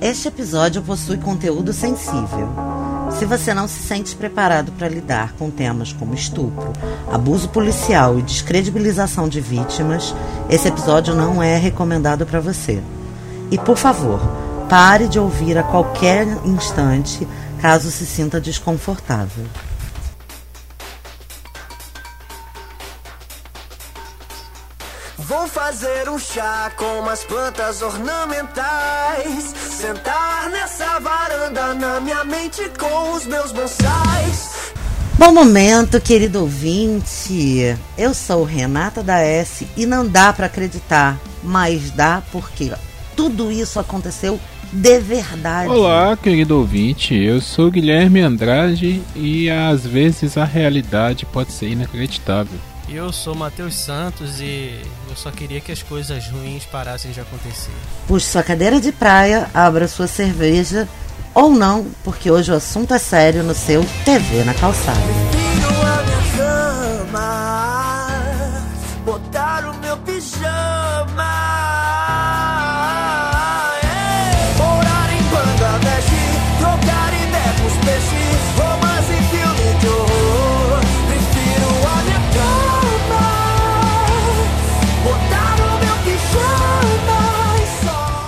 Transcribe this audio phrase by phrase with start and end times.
[0.00, 2.48] Este episódio possui conteúdo sensível.
[3.18, 6.72] Se você não se sente preparado para lidar com temas como estupro,
[7.12, 10.14] abuso policial e descredibilização de vítimas,
[10.48, 12.82] esse episódio não é recomendado para você.
[13.50, 14.20] E por favor,
[14.70, 17.26] pare de ouvir a qualquer instante
[17.60, 19.44] caso se sinta desconfortável.
[25.70, 29.54] Fazer um chá com umas plantas ornamentais.
[29.54, 34.72] Sentar nessa varanda na minha mente com os meus bonsais.
[35.16, 37.76] Bom momento, querido ouvinte.
[37.96, 42.72] Eu sou Renata da S e não dá para acreditar, mas dá porque
[43.14, 44.40] tudo isso aconteceu
[44.72, 45.68] de verdade.
[45.68, 47.14] Olá, querido ouvinte.
[47.14, 52.58] Eu sou Guilherme Andrade e às vezes a realidade pode ser inacreditável.
[52.92, 57.70] Eu sou Matheus Santos e eu só queria que as coisas ruins parassem de acontecer.
[58.08, 60.88] Puxe sua cadeira de praia, abra sua cerveja
[61.32, 64.98] ou não, porque hoje o assunto é sério no seu TV na calçada.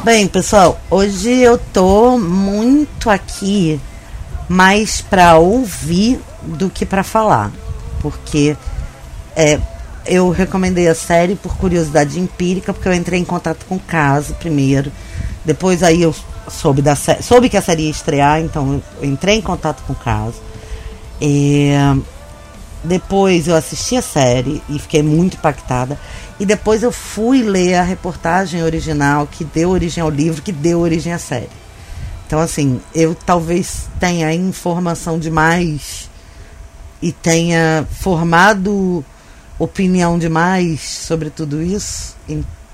[0.04, 3.80] Bem, pessoal, hoje eu tô muito aqui
[4.48, 7.52] mais para ouvir do que para falar,
[8.00, 8.56] porque
[9.36, 9.60] é,
[10.04, 14.34] eu recomendei a série por curiosidade empírica, porque eu entrei em contato com o caso
[14.34, 14.90] primeiro,
[15.44, 16.12] depois aí eu
[16.48, 19.96] soube da soube que a série ia estrear, então eu entrei em contato com o
[19.96, 20.42] caso.
[22.84, 25.98] Depois eu assisti a série e fiquei muito impactada.
[26.40, 30.80] E depois eu fui ler a reportagem original que deu origem ao livro, que deu
[30.80, 31.50] origem à série.
[32.26, 36.10] Então, assim, eu talvez tenha informação demais
[37.00, 39.04] e tenha formado
[39.58, 42.16] opinião demais sobre tudo isso.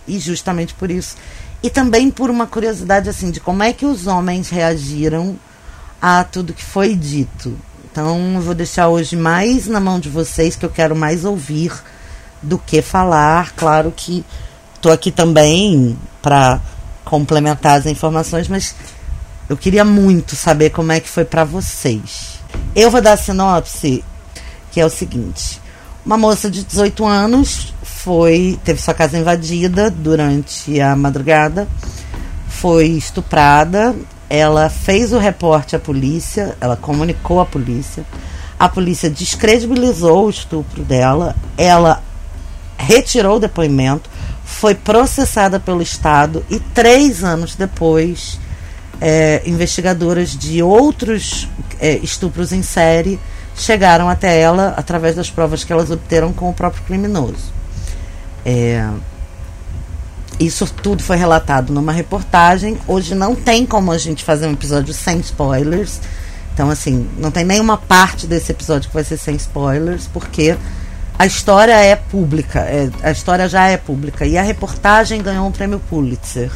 [0.07, 1.17] E, justamente por isso.
[1.63, 5.37] E também por uma curiosidade, assim, de como é que os homens reagiram
[6.01, 7.59] a tudo que foi dito.
[7.91, 11.73] Então, eu vou deixar hoje mais na mão de vocês, que eu quero mais ouvir
[12.43, 13.53] do que falar.
[13.57, 14.25] Claro que
[14.75, 16.61] estou aqui também para
[17.05, 18.75] complementar as informações, mas
[19.49, 22.39] eu queria muito saber como é que foi para vocês.
[22.77, 24.05] Eu vou dar a sinopse,
[24.71, 25.61] que é o seguinte:
[26.05, 31.67] uma moça de 18 anos foi teve sua casa invadida durante a madrugada,
[32.49, 33.95] foi estuprada.
[34.31, 38.05] Ela fez o reporte à polícia, ela comunicou à polícia.
[38.59, 41.35] A polícia descredibilizou o estupro dela.
[41.57, 42.03] Ela
[42.77, 44.09] retirou o depoimento,
[44.45, 48.39] foi processada pelo Estado e três anos depois,
[49.01, 51.49] é, investigadoras de outros
[51.81, 53.19] é, estupros em série
[53.59, 57.53] chegaram até ela através das provas que elas obteram com o próprio criminoso.
[58.45, 58.89] É,
[60.39, 62.79] isso tudo foi relatado numa reportagem.
[62.87, 66.01] Hoje não tem como a gente fazer um episódio sem spoilers.
[66.55, 70.57] Então, assim, não tem nenhuma parte desse episódio que vai ser sem spoilers, porque
[71.19, 72.61] a história é pública.
[72.61, 74.25] é- a história já é pública.
[74.27, 76.51] E a reportagem ganhou um prêmio Pulitzer.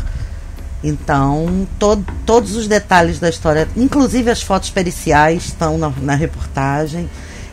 [0.84, 7.08] Então, to- todos os detalhes da história, inclusive as fotos periciais, estão na, na reportagem.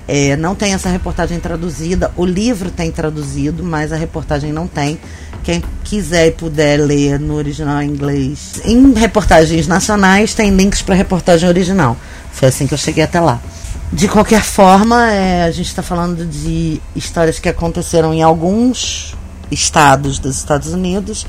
[0.07, 2.11] É, não tem essa reportagem traduzida.
[2.17, 5.00] O livro tem traduzido, mas a reportagem não tem.
[5.44, 8.62] Quem quiser e puder ler no original em inglês.
[8.66, 11.98] Em reportagens nacionais, tem links para reportagem original.
[12.32, 13.40] Foi assim que eu cheguei até lá.
[13.92, 19.16] De qualquer forma, é, a gente está falando de histórias que aconteceram em alguns
[19.50, 21.26] estados dos Estados Unidos.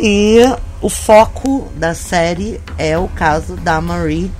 [0.00, 0.40] E
[0.80, 4.32] o foco da série é o caso da Marie,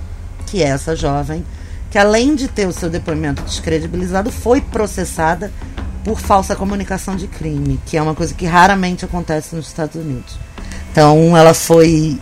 [0.47, 1.45] que é essa jovem,
[1.89, 5.51] que além de ter o seu depoimento descredibilizado, foi processada
[6.03, 10.37] por falsa comunicação de crime, que é uma coisa que raramente acontece nos Estados Unidos.
[10.91, 12.19] Então ela foi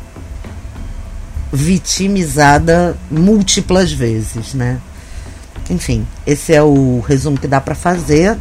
[1.51, 4.79] vitimizada múltiplas vezes, né?
[5.69, 8.37] Enfim, esse é o resumo que dá para fazer.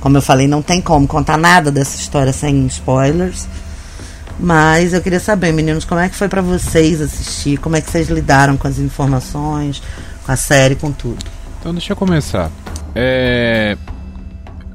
[0.00, 3.46] Como eu falei, não tem como contar nada dessa história sem spoilers.
[4.38, 7.58] Mas eu queria saber, meninos, como é que foi para vocês assistir?
[7.58, 9.82] Como é que vocês lidaram com as informações,
[10.24, 11.24] com a série, com tudo?
[11.60, 12.50] Então deixa eu começar.
[12.94, 13.76] É...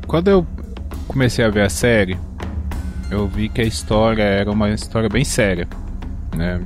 [0.07, 0.48] Quando eu
[1.07, 2.18] comecei a ver a série,
[3.12, 5.68] eu vi que a história era uma história bem séria,
[6.36, 6.62] né?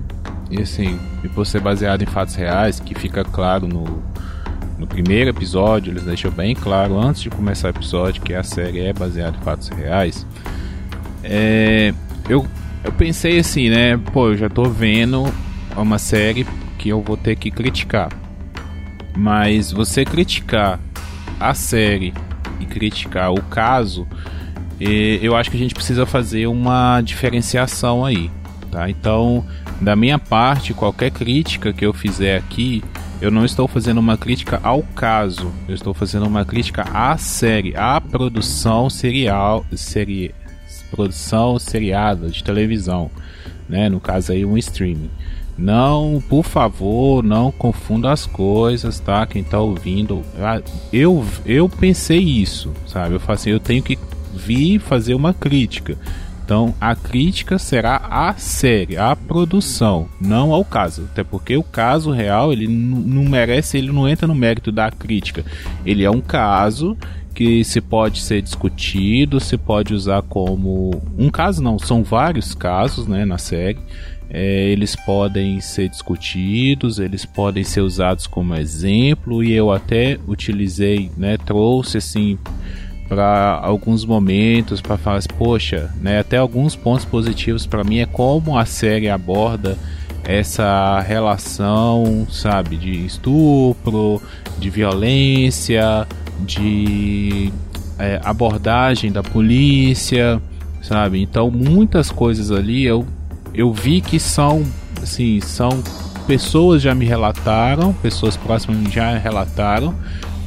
[0.50, 4.04] E assim, e por ser baseado em fatos reais, que fica claro no,
[4.78, 8.82] no primeiro episódio, eles deixam bem claro antes de começar o episódio que a série
[8.82, 10.26] é baseada em fatos reais.
[11.24, 11.94] É,
[12.30, 12.46] eu
[12.84, 13.98] eu pensei assim, né?
[14.12, 15.32] Pô, eu já tô vendo
[15.76, 16.46] uma série
[16.78, 18.10] que eu vou ter que criticar.
[19.16, 20.80] Mas você criticar
[21.40, 22.14] a série
[22.62, 24.08] e criticar o caso,
[24.80, 28.32] eu acho que a gente precisa fazer uma diferenciação aí,
[28.72, 28.90] tá?
[28.90, 29.46] Então,
[29.80, 32.84] da minha parte, qualquer crítica que eu fizer aqui,
[33.22, 37.76] eu não estou fazendo uma crítica ao caso, eu estou fazendo uma crítica à série,
[37.76, 40.34] à produção serial, seri,
[40.90, 43.12] produção seriada de televisão,
[43.70, 43.88] né?
[43.88, 45.12] No caso aí um streaming.
[45.58, 49.26] Não, por favor, não confunda as coisas, tá?
[49.26, 50.62] Quem tá ouvindo, ah,
[50.92, 53.16] eu eu pensei isso, sabe?
[53.16, 53.98] Eu falei assim, eu tenho que
[54.34, 55.98] vir fazer uma crítica.
[56.44, 61.08] Então a crítica será à série, à produção, não ao caso.
[61.12, 65.46] Até porque o caso real ele não merece, ele não entra no mérito da crítica.
[65.86, 66.98] Ele é um caso
[67.34, 73.08] que se pode ser discutido, se pode usar como um caso não, são vários casos,
[73.08, 73.80] né, na série.
[74.34, 81.12] É, eles podem ser discutidos, eles podem ser usados como exemplo e eu até utilizei,
[81.18, 82.40] né, trouxe assim
[83.10, 88.06] para alguns momentos para falar, assim, poxa, né, até alguns pontos positivos para mim é
[88.06, 89.78] como a série aborda
[90.24, 94.22] essa relação, sabe, de estupro,
[94.58, 96.08] de violência,
[96.40, 97.52] de
[98.00, 100.42] é, abordagem da polícia,
[100.82, 101.22] sabe?
[101.22, 103.06] Então muitas coisas ali eu,
[103.54, 104.64] eu vi que são,
[105.02, 105.84] assim, são
[106.28, 109.96] pessoas já me relataram, pessoas próximas já relataram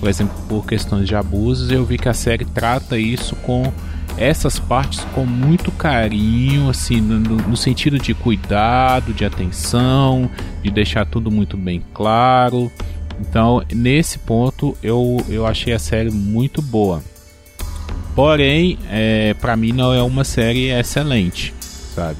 [0.04, 3.72] por exemplo, por questões de abusos, eu vi que a série trata isso com
[4.18, 10.30] essas partes com muito carinho, assim, no, no, sentido de cuidado, de atenção,
[10.62, 12.70] de deixar tudo muito bem claro.
[13.18, 17.02] Então, nesse ponto, eu, eu achei a série muito boa.
[18.14, 21.54] Porém, é, para mim não é uma série excelente,
[21.94, 22.18] sabe?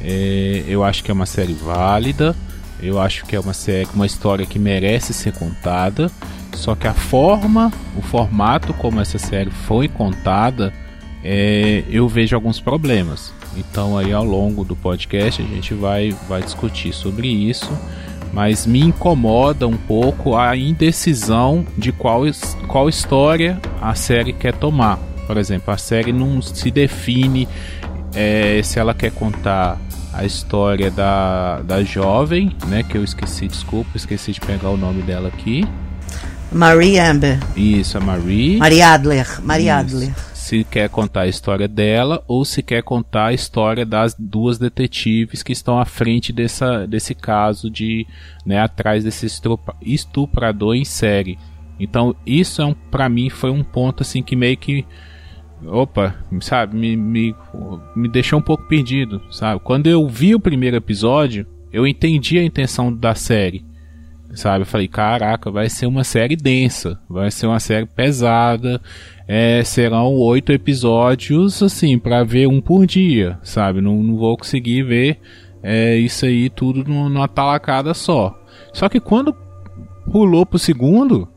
[0.00, 2.34] É, eu acho que é uma série válida,
[2.80, 6.10] eu acho que é uma série, uma história que merece ser contada.
[6.54, 10.72] Só que a forma, o formato como essa série foi contada,
[11.22, 13.32] é, eu vejo alguns problemas.
[13.56, 17.70] Então aí ao longo do podcast a gente vai, vai discutir sobre isso.
[18.32, 22.22] Mas me incomoda um pouco a indecisão de qual,
[22.66, 24.98] qual história a série quer tomar.
[25.26, 27.48] Por exemplo, a série não se define
[28.14, 29.78] é, se ela quer contar
[30.18, 32.82] a história da, da jovem, né?
[32.82, 35.64] Que eu esqueci, desculpa, esqueci de pegar o nome dela aqui.
[36.50, 37.38] Marie Amber.
[37.56, 38.56] Isso, a Marie.
[38.56, 39.40] Marie Adler.
[39.44, 40.12] Marie Adler.
[40.34, 45.44] Se quer contar a história dela ou se quer contar a história das duas detetives
[45.44, 48.04] que estão à frente dessa, desse caso de,
[48.44, 49.26] né, atrás desse
[49.82, 51.38] estuprador em série.
[51.78, 54.84] Então, isso é um, para mim foi um ponto assim que meio que
[55.66, 57.34] opa, sabe, me, me,
[57.96, 59.60] me deixou um pouco perdido, sabe?
[59.62, 63.64] Quando eu vi o primeiro episódio, eu entendi a intenção da série
[64.34, 64.62] sabe?
[64.62, 68.80] Eu falei, caraca, vai ser uma série densa, vai ser uma série pesada,
[69.26, 73.80] é, serão oito episódios, assim, para ver um por dia, sabe?
[73.80, 75.18] Não, não vou conseguir ver
[75.62, 78.38] é, isso aí tudo numa talacada só.
[78.72, 79.34] Só que quando
[80.10, 81.28] pulou pro segundo,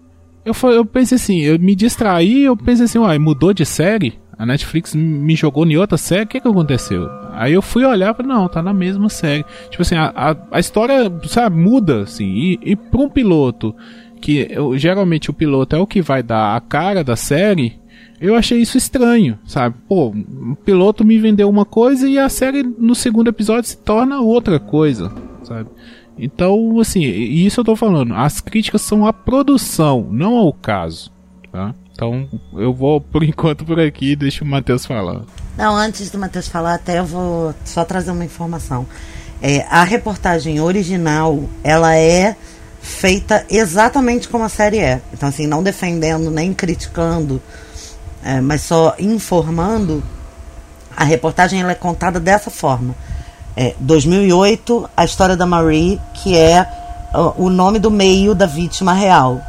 [0.45, 4.19] eu, eu pensei assim, eu me distraí, eu pensei assim, uai, mudou de série?
[4.37, 7.07] A Netflix me jogou em outra série, o que que aconteceu?
[7.33, 9.45] Aí eu fui olhar e não, tá na mesma série.
[9.69, 12.25] Tipo assim, a, a, a história, sabe, muda, assim.
[12.25, 13.75] E, e pra um piloto,
[14.19, 17.79] que eu, geralmente o piloto é o que vai dar a cara da série,
[18.19, 19.75] eu achei isso estranho, sabe?
[19.87, 24.21] Pô, o piloto me vendeu uma coisa e a série no segundo episódio se torna
[24.21, 25.11] outra coisa,
[25.43, 25.69] sabe?
[26.17, 28.13] Então, assim, isso eu tô falando.
[28.13, 31.11] As críticas são à produção, não ao caso,
[31.51, 31.73] tá?
[31.93, 35.21] Então eu vou por enquanto por aqui e deixo o Matheus falar.
[35.57, 38.85] Não, antes do Matheus falar, até eu vou só trazer uma informação.
[39.41, 42.35] É, a reportagem original, ela é
[42.81, 45.01] feita exatamente como a série é.
[45.13, 47.41] Então, assim, não defendendo nem criticando,
[48.23, 50.03] é, mas só informando.
[50.95, 52.95] A reportagem ela é contada dessa forma.
[53.55, 56.65] É, 2008, a história da Marie, que é
[57.37, 59.41] o nome do meio da vítima real.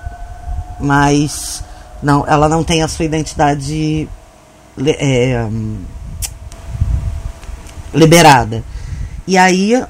[0.81, 1.63] Mas
[2.03, 4.09] não, ela não tem a sua identidade
[4.99, 5.47] é,
[7.95, 8.65] liberada.
[9.27, 9.81] E aí,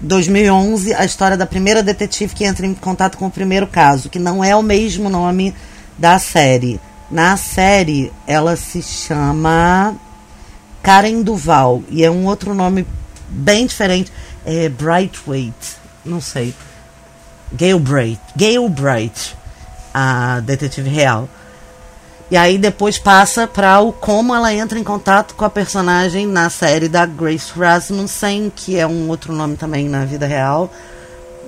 [0.00, 4.18] 2011, a história da primeira detetive que entra em contato com o primeiro caso, que
[4.18, 5.54] não é o mesmo nome
[5.98, 6.80] da série.
[7.10, 9.94] Na série, ela se chama
[10.82, 12.86] Karen Duval e é um outro nome
[13.28, 14.12] bem diferente.
[14.44, 16.54] É Brightweight, não sei.
[17.52, 19.36] Gail Bright, Gail Bright,
[19.94, 21.28] a detetive real.
[22.28, 26.50] E aí depois passa para o como ela entra em contato com a personagem na
[26.50, 30.72] série da Grace Rasmussen, que é um outro nome também na vida real,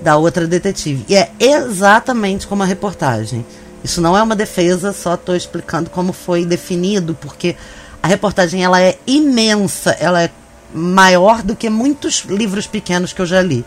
[0.01, 1.05] da outra detetive.
[1.09, 3.45] E é exatamente como a reportagem.
[3.83, 7.57] Isso não é uma defesa, só estou explicando como foi definido, porque
[8.01, 10.29] a reportagem ela é imensa, ela é
[10.73, 13.65] maior do que muitos livros pequenos que eu já li.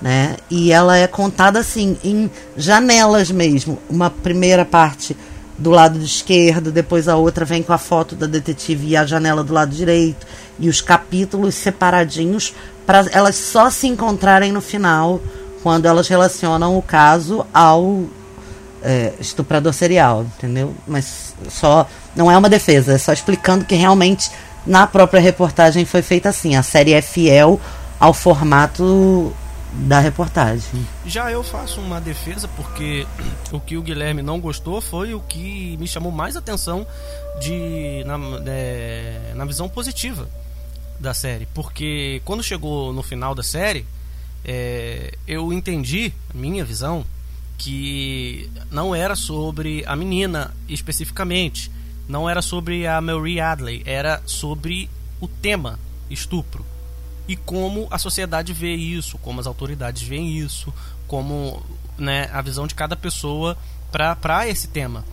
[0.00, 0.36] Né?
[0.48, 3.78] E ela é contada assim, em janelas mesmo.
[3.88, 5.16] Uma primeira parte
[5.58, 9.42] do lado esquerdo, depois a outra vem com a foto da detetive e a janela
[9.42, 10.24] do lado direito,
[10.58, 12.54] e os capítulos separadinhos
[12.86, 15.20] para elas só se encontrarem no final,
[15.62, 18.04] quando elas relacionam o caso ao
[18.82, 20.74] é, estuprador serial, entendeu?
[20.86, 24.30] Mas só não é uma defesa, é só explicando que realmente
[24.68, 26.54] na própria reportagem foi feita assim.
[26.54, 27.60] A série é fiel
[27.98, 29.34] ao formato
[29.72, 30.86] da reportagem.
[31.06, 33.06] Já eu faço uma defesa porque
[33.50, 36.86] o que o Guilherme não gostou foi o que me chamou mais atenção
[37.40, 40.28] de na, é, na visão positiva
[41.00, 43.86] da série, porque quando chegou no final da série
[44.44, 47.04] é, eu entendi minha visão
[47.56, 51.70] que não era sobre a menina especificamente,
[52.08, 54.88] não era sobre a Marie Adley, era sobre
[55.20, 55.78] o tema
[56.10, 56.64] estupro
[57.28, 60.72] e como a sociedade vê isso, como as autoridades veem isso,
[61.06, 61.62] como
[61.98, 63.56] né, a visão de cada pessoa
[63.92, 65.04] para esse tema.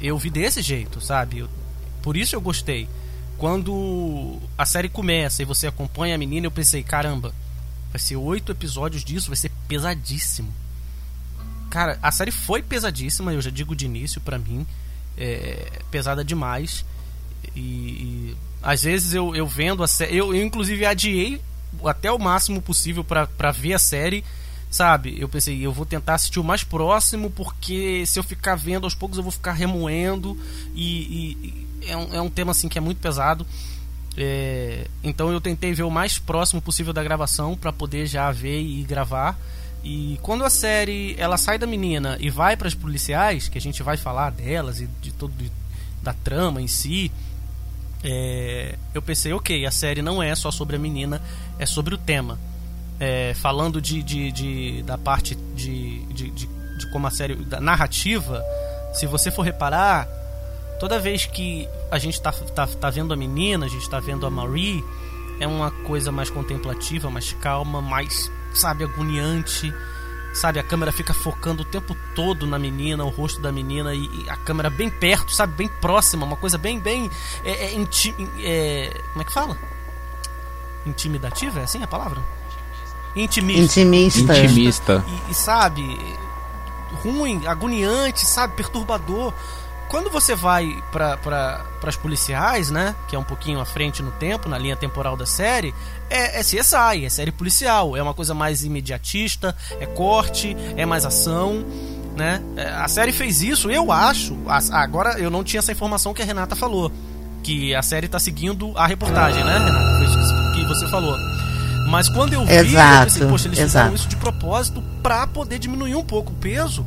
[0.00, 1.38] Eu vi desse jeito, sabe?
[1.38, 1.48] Eu,
[2.00, 2.88] por isso eu gostei.
[3.36, 7.34] Quando a série começa e você acompanha a menina, eu pensei, caramba,
[7.90, 10.54] vai ser oito episódios disso, vai ser pesadíssimo.
[11.68, 14.64] Cara, a série foi pesadíssima, eu já digo de início para mim,
[15.16, 16.84] é, pesada demais.
[17.54, 20.16] E, e às vezes eu, eu vendo a série.
[20.16, 21.40] Eu, eu, inclusive, adiei
[21.84, 24.24] até o máximo possível para ver a série.
[24.70, 25.14] Sabe?
[25.20, 28.94] Eu pensei, eu vou tentar assistir o mais próximo, porque se eu ficar vendo aos
[28.94, 30.36] poucos eu vou ficar remoendo.
[30.74, 33.46] E, e é, um, é um tema assim que é muito pesado.
[34.16, 38.60] É, então eu tentei ver o mais próximo possível da gravação para poder já ver
[38.60, 39.38] e gravar.
[39.84, 43.60] E quando a série ela sai da menina e vai para as policiais, que a
[43.60, 45.32] gente vai falar delas e de todo
[46.02, 47.12] da trama em si,
[48.02, 51.20] é, eu pensei, ok, a série não é só sobre a menina,
[51.58, 52.38] é sobre o tema.
[52.98, 57.34] É, falando de, de, de, da parte de, de, de, de como a série.
[57.34, 58.42] da narrativa,
[58.94, 60.08] se você for reparar,
[60.78, 64.26] toda vez que a gente tá, tá, tá vendo a menina, a gente tá vendo
[64.26, 64.82] a Marie,
[65.40, 69.72] é uma coisa mais contemplativa, mais calma, mais, sabe, agoniante
[70.34, 70.58] sabe?
[70.58, 74.28] A câmera fica focando o tempo todo na menina, o rosto da menina, e, e
[74.28, 75.54] a câmera bem perto, sabe?
[75.54, 77.10] Bem próxima, uma coisa bem, bem.
[77.44, 79.56] É, é, inti é, como é que fala?
[80.84, 81.60] Intimidativa?
[81.60, 82.20] É assim a palavra?
[83.14, 83.80] Intimista.
[83.80, 84.38] Intimista.
[84.38, 85.04] Intimista.
[85.28, 86.16] E, e sabe?
[87.02, 88.54] Ruim, agoniante, sabe?
[88.54, 89.32] Perturbador
[89.94, 92.96] quando você vai para pra, as policiais, né?
[93.06, 95.72] Que é um pouquinho à frente no tempo, na linha temporal da série,
[96.10, 97.96] é, é CSI, é série policial.
[97.96, 101.64] É uma coisa mais imediatista, é corte, é mais ação.
[102.16, 102.42] Né?
[102.56, 104.36] É, a série fez isso, eu acho.
[104.72, 106.90] Agora eu não tinha essa informação que a Renata falou.
[107.44, 109.98] Que a série está seguindo a reportagem, né, Renata?
[109.98, 111.16] Foi isso que você falou.
[111.88, 113.70] Mas quando eu vi, exato, eu pensei, poxa, eles exato.
[113.70, 116.84] fizeram isso de propósito para poder diminuir um pouco o peso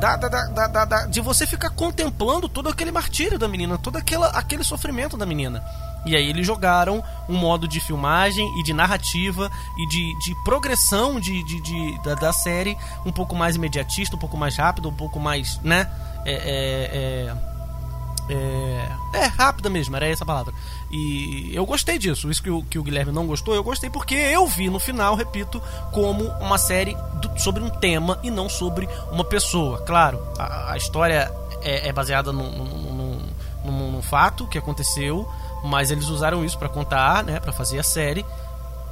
[0.00, 4.28] da, da, da, da, de você ficar contemplando todo aquele martírio da menina, todo aquela,
[4.28, 5.64] aquele sofrimento da menina.
[6.04, 11.18] E aí eles jogaram um modo de filmagem e de narrativa e de, de progressão
[11.18, 14.94] de, de, de da, da, série um pouco mais imediatista, um pouco mais rápido, um
[14.94, 15.90] pouco mais, né?
[16.24, 17.55] É, é, é
[18.28, 20.52] é, é, rápida mesmo, era essa a palavra.
[20.90, 22.30] E eu gostei disso.
[22.30, 25.14] Isso que o, que o Guilherme não gostou, eu gostei porque eu vi no final,
[25.14, 29.78] repito, como uma série do, sobre um tema e não sobre uma pessoa.
[29.78, 32.76] Claro, a, a história é, é baseada num,
[34.06, 35.28] fato que aconteceu,
[35.64, 38.24] mas eles usaram isso para contar, né, para fazer a série.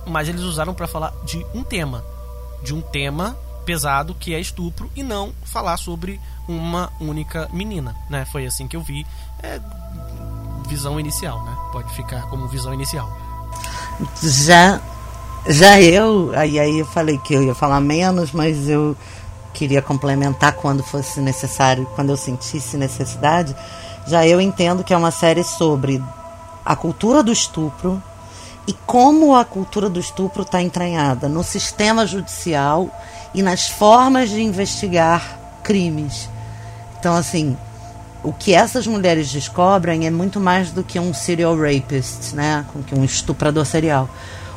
[0.07, 2.05] Mas eles usaram para falar de um tema,
[2.63, 8.25] de um tema pesado que é estupro e não falar sobre uma única menina, né?
[8.31, 9.07] Foi assim que eu vi.
[9.43, 9.61] É
[10.69, 11.57] visão inicial, né?
[11.73, 13.11] Pode ficar como visão inicial.
[14.23, 14.81] Já
[15.47, 18.97] já eu, aí, aí eu falei que eu ia falar menos, mas eu
[19.53, 23.55] queria complementar quando fosse necessário, quando eu sentisse necessidade.
[24.07, 26.03] Já eu entendo que é uma série sobre
[26.65, 28.03] a cultura do estupro
[28.67, 32.91] e como a cultura do estupro está entranhada no sistema judicial
[33.35, 36.29] e nas formas de investigar crimes.
[36.99, 37.57] Então, assim,
[38.23, 42.65] o que essas mulheres descobrem é muito mais do que um serial rapist, né?
[42.87, 44.09] Que um estuprador serial.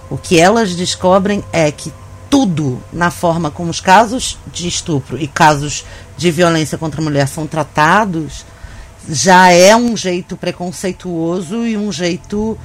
[0.09, 1.91] O que elas descobrem é que
[2.29, 7.27] tudo na forma como os casos de estupro e casos de violência contra a mulher
[7.27, 8.45] são tratados
[9.09, 12.57] já é um jeito preconceituoso e um jeito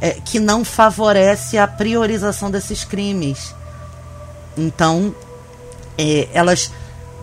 [0.00, 3.54] é, que não favorece a priorização desses crimes.
[4.56, 5.14] Então,
[5.98, 6.70] é, elas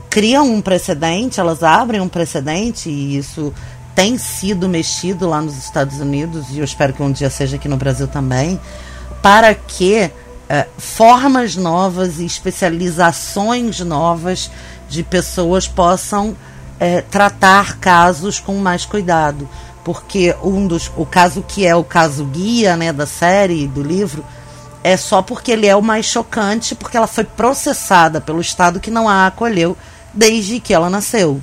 [0.09, 3.53] criam um precedente, elas abrem um precedente, e isso
[3.95, 7.67] tem sido mexido lá nos Estados Unidos, e eu espero que um dia seja aqui
[7.67, 8.59] no Brasil também,
[9.21, 10.11] para que
[10.47, 14.51] é, formas novas e especializações novas
[14.89, 16.35] de pessoas possam
[16.79, 19.47] é, tratar casos com mais cuidado.
[19.83, 24.23] Porque um dos, o caso que é o caso guia né, da série, do livro,
[24.85, 28.91] é só porque ele é o mais chocante, porque ela foi processada pelo Estado que
[28.91, 29.75] não a acolheu
[30.13, 31.41] desde que ela nasceu.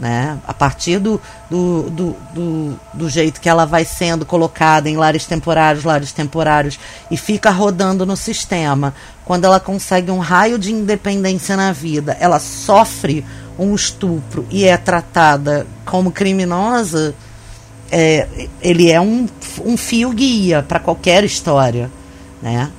[0.00, 0.36] Né?
[0.44, 5.26] A partir do, do, do, do, do jeito que ela vai sendo colocada em lares
[5.26, 6.76] temporários, lares temporários,
[7.08, 8.92] e fica rodando no sistema,
[9.24, 13.24] quando ela consegue um raio de independência na vida, ela sofre
[13.56, 17.14] um estupro e é tratada como criminosa,
[17.92, 19.28] é, ele é um,
[19.64, 21.88] um fio guia para qualquer história,
[22.46, 22.70] né?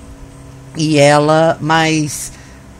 [0.78, 2.32] E ela, mas,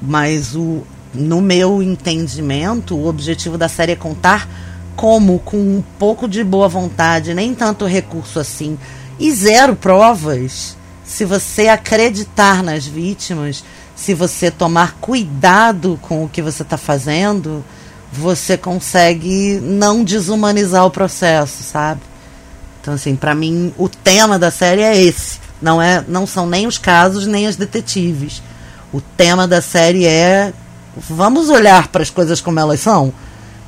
[0.02, 4.48] mas o, no meu entendimento, o objetivo da série é contar
[4.96, 8.80] como, com um pouco de boa vontade, nem tanto recurso assim,
[9.20, 16.42] e zero provas, se você acreditar nas vítimas, se você tomar cuidado com o que
[16.42, 17.66] você está fazendo,
[18.14, 22.02] você consegue não desumanizar o processo, sabe?
[22.80, 25.47] Então, assim, para mim, o tema da série é esse.
[25.62, 28.42] Não, é, não são nem os casos, nem as detetives.
[28.94, 30.54] O tema da série é
[30.96, 33.14] vamos olhar para as coisas como elas são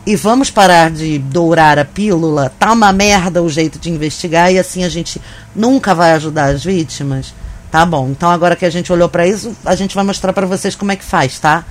[0.05, 2.51] e vamos parar de dourar a pílula.
[2.57, 5.21] Tá uma merda o jeito de investigar e assim a gente
[5.55, 7.33] nunca vai ajudar as vítimas.
[7.69, 8.09] Tá bom.
[8.09, 10.91] Então agora que a gente olhou para isso, a gente vai mostrar para vocês como
[10.91, 11.63] é que faz, tá?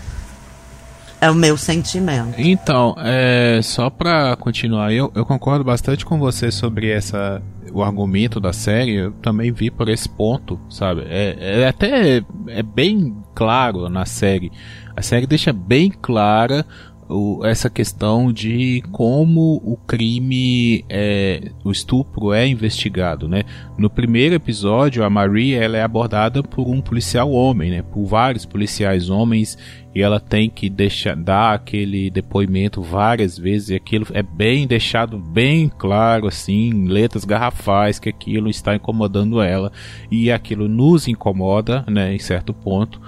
[1.20, 2.34] É o meu sentimento.
[2.38, 8.40] Então, é, só para continuar, eu, eu concordo bastante com você sobre essa o argumento
[8.40, 8.94] da série.
[8.94, 11.02] Eu também vi por esse ponto, sabe?
[11.06, 14.50] É, é até é bem claro na série.
[14.96, 16.66] A série deixa bem clara
[17.08, 23.44] o, essa questão de como o crime, é, o estupro é investigado, né?
[23.78, 27.83] No primeiro episódio, a Marie ela é abordada por um policial homem, né?
[27.83, 29.57] Por vários policiais homens
[29.98, 35.18] e ela tem que deixar dar aquele depoimento várias vezes e aquilo é bem deixado
[35.18, 39.72] bem claro assim, em letras garrafais que aquilo está incomodando ela
[40.08, 42.14] e aquilo nos incomoda, né?
[42.14, 43.00] Em certo ponto.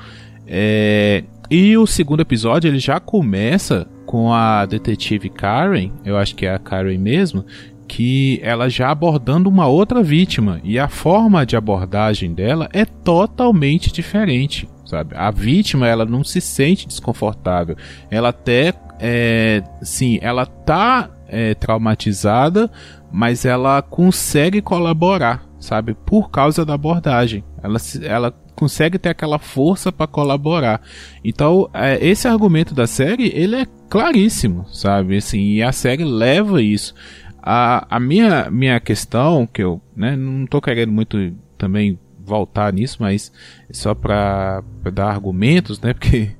[0.44, 6.44] É, e o segundo episódio ele já começa com a detetive Karen, eu acho que
[6.44, 7.46] é a Karen mesmo,
[7.86, 13.92] que ela já abordando uma outra vítima e a forma de abordagem dela é totalmente
[13.92, 15.14] diferente, sabe?
[15.16, 17.76] A vítima ela não se sente desconfortável,
[18.10, 22.70] ela até é, sim, ela tá é, traumatizada,
[23.10, 25.94] mas ela consegue colaborar, sabe?
[25.94, 30.82] Por causa da abordagem, ela, ela consegue ter aquela força para colaborar.
[31.24, 35.16] Então, é, esse argumento da série, ele é claríssimo, sabe?
[35.16, 36.94] Assim, e a série leva isso.
[37.42, 41.16] A, a minha, minha questão, que eu né, não estou querendo muito
[41.56, 41.98] também
[42.30, 43.32] voltar nisso, mas
[43.70, 44.62] só para
[44.92, 45.92] dar argumentos, né?
[45.94, 46.30] Porque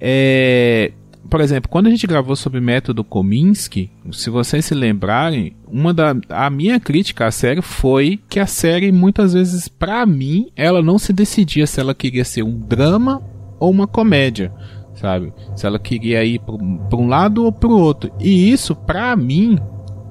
[0.00, 0.92] é,
[1.28, 5.94] por exemplo, quando a gente gravou sobre o método Kominsky, se vocês se lembrarem, uma
[5.94, 10.82] da a minha crítica à série foi que a série muitas vezes para mim ela
[10.82, 13.22] não se decidia se ela queria ser um drama
[13.58, 14.52] ou uma comédia,
[14.94, 15.32] sabe?
[15.54, 18.10] Se ela queria ir para um lado ou para o outro.
[18.18, 19.58] E isso para mim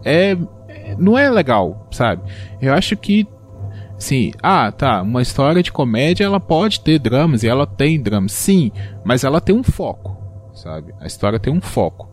[0.06, 0.38] é
[0.98, 2.24] não é legal, sabe?
[2.62, 3.28] Eu acho que
[4.00, 8.32] Sim, ah, tá, uma história de comédia ela pode ter dramas e ela tem dramas,
[8.32, 8.72] sim,
[9.04, 10.20] mas ela tem um foco
[10.60, 10.94] sabe?
[11.00, 12.10] A história tem um foco.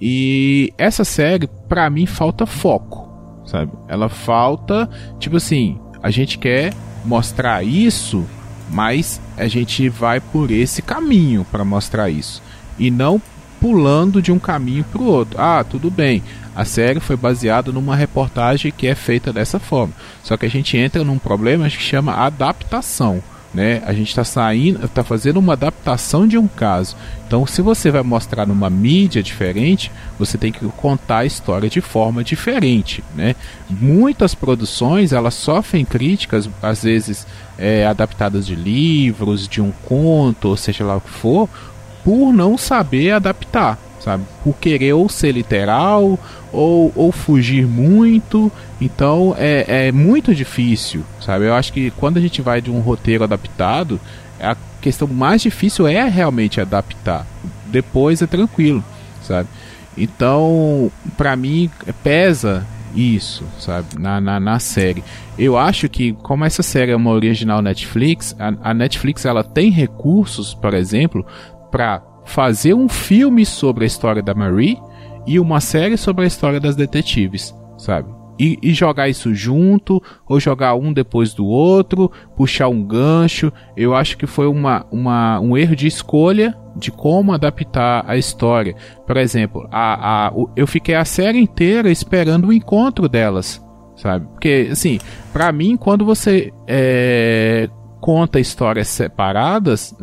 [0.00, 3.08] E essa série, para mim, falta foco,
[3.44, 3.72] sabe?
[3.88, 6.72] Ela falta, tipo assim, a gente quer
[7.04, 8.24] mostrar isso,
[8.70, 12.42] mas a gente vai por esse caminho para mostrar isso
[12.78, 13.20] e não
[13.60, 15.40] pulando de um caminho para o outro.
[15.40, 16.22] Ah, tudo bem.
[16.58, 19.94] A série foi baseada numa reportagem que é feita dessa forma.
[20.24, 23.82] Só que a gente entra num problema que chama adaptação né?
[23.86, 26.94] A gente está saindo, está fazendo uma adaptação de um caso.
[27.26, 31.80] Então, se você vai mostrar numa mídia diferente, você tem que contar a história de
[31.80, 33.34] forma diferente, né?
[33.70, 40.56] Muitas produções elas sofrem críticas, às vezes é, adaptadas de livros, de um conto, ou
[40.56, 41.48] seja lá o que for,
[42.04, 44.24] por não saber adaptar sabe?
[44.42, 46.18] Por querer ou ser literal
[46.52, 48.50] ou, ou fugir muito.
[48.80, 51.46] Então é, é muito difícil, sabe?
[51.46, 54.00] Eu acho que quando a gente vai de um roteiro adaptado,
[54.40, 57.26] a questão mais difícil é realmente adaptar.
[57.66, 58.82] Depois é tranquilo,
[59.22, 59.48] sabe?
[59.96, 61.68] Então, para mim,
[62.04, 63.98] pesa isso, sabe?
[63.98, 65.02] Na, na, na, série.
[65.36, 69.70] Eu acho que, como essa série é uma original Netflix, a, a Netflix ela tem
[69.70, 71.26] recursos, por exemplo,
[71.70, 74.78] para fazer um filme sobre a história da Marie
[75.26, 78.08] e uma série sobre a história das detetives, sabe?
[78.38, 83.52] E, e, jogar isso junto, ou jogar um depois do outro, puxar um gancho.
[83.76, 88.76] Eu acho que foi uma, uma, um erro de escolha de como adaptar a história.
[89.04, 93.60] Por exemplo, a, a, eu fiquei a série inteira esperando o encontro delas,
[93.96, 94.28] sabe?
[94.28, 95.00] Porque, assim,
[95.32, 97.68] para mim, quando você é,
[98.00, 99.96] conta histórias separadas,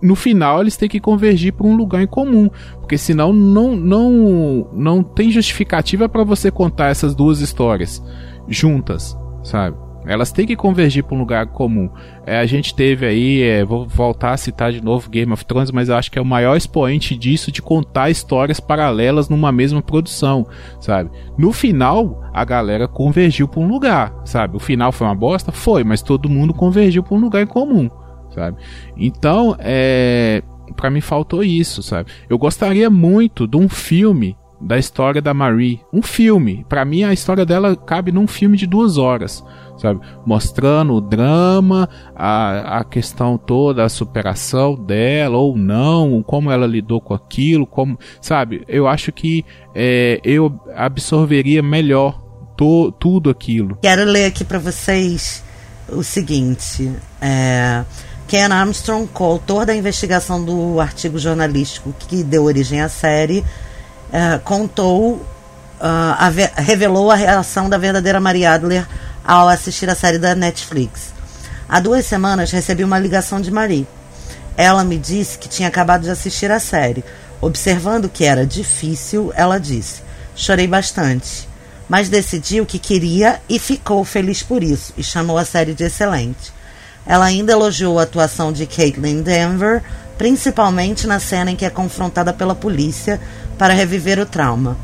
[0.00, 4.68] no final eles têm que convergir para um lugar em comum, porque senão não não
[4.72, 8.02] não tem justificativa para você contar essas duas histórias
[8.48, 9.76] juntas, sabe?
[10.06, 11.90] Elas têm que convergir para um lugar comum.
[12.24, 15.72] É, a gente teve aí, é, vou voltar a citar de novo Game of Thrones,
[15.72, 19.82] mas eu acho que é o maior expoente disso de contar histórias paralelas numa mesma
[19.82, 20.46] produção,
[20.80, 21.10] sabe?
[21.36, 24.56] No final, a galera convergiu para um lugar, sabe?
[24.56, 25.50] O final foi uma bosta?
[25.50, 27.90] Foi, mas todo mundo convergiu para um lugar em comum
[28.36, 28.58] sabe?
[28.96, 30.42] Então, é,
[30.76, 32.10] para mim faltou isso, sabe?
[32.28, 36.64] Eu gostaria muito de um filme da história da Marie, um filme.
[36.68, 39.44] Para mim a história dela cabe num filme de duas horas,
[39.78, 40.00] sabe?
[40.24, 47.00] Mostrando o drama, a, a questão toda, a superação dela ou não, como ela lidou
[47.00, 48.64] com aquilo, como, sabe?
[48.68, 49.44] Eu acho que
[49.74, 52.22] é, eu absorveria melhor
[52.56, 53.78] to, tudo aquilo.
[53.82, 55.44] Quero ler aqui para vocês
[55.88, 56.90] o seguinte.
[57.20, 57.84] É,
[58.28, 63.44] Ken Armstrong, coautor da investigação do artigo jornalístico que deu origem à série,
[64.08, 65.22] uh, contou, uh,
[65.80, 68.84] a revelou a reação da verdadeira Mary Adler
[69.24, 71.14] ao assistir a série da Netflix.
[71.68, 73.86] Há duas semanas recebi uma ligação de Marie.
[74.56, 77.04] Ela me disse que tinha acabado de assistir a série.
[77.40, 80.02] Observando que era difícil, ela disse:
[80.34, 81.48] Chorei bastante,
[81.88, 85.84] mas decidi o que queria e ficou feliz por isso, e chamou a série de
[85.84, 86.55] excelente.
[87.06, 89.82] Ela ainda elogiou a atuação de Caitlin Denver,
[90.18, 93.20] principalmente na cena em que é confrontada pela polícia
[93.58, 94.76] para reviver o trauma.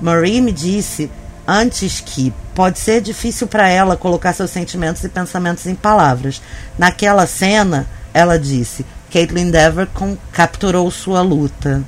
[0.00, 1.10] Marie me disse
[1.46, 6.42] antes que pode ser difícil para ela colocar seus sentimentos e pensamentos em palavras.
[6.78, 9.88] Naquela cena, ela disse, Caitlin Dever
[10.32, 11.82] capturou sua luta.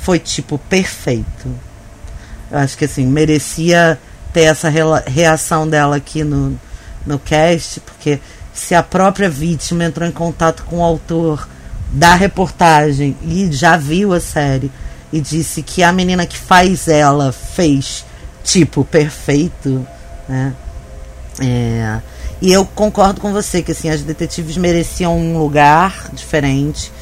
[0.00, 1.48] Foi tipo perfeito.
[2.50, 3.98] Eu acho que assim, merecia
[4.32, 4.68] ter essa
[5.06, 6.58] reação dela aqui no,
[7.06, 8.20] no cast, porque
[8.60, 11.48] se a própria vítima entrou em contato com o autor
[11.90, 14.70] da reportagem e já viu a série
[15.10, 18.04] e disse que a menina que faz ela fez
[18.44, 19.84] tipo perfeito,
[20.28, 20.52] né?
[21.40, 22.00] É,
[22.42, 26.92] e eu concordo com você que assim as detetives mereciam um lugar diferente,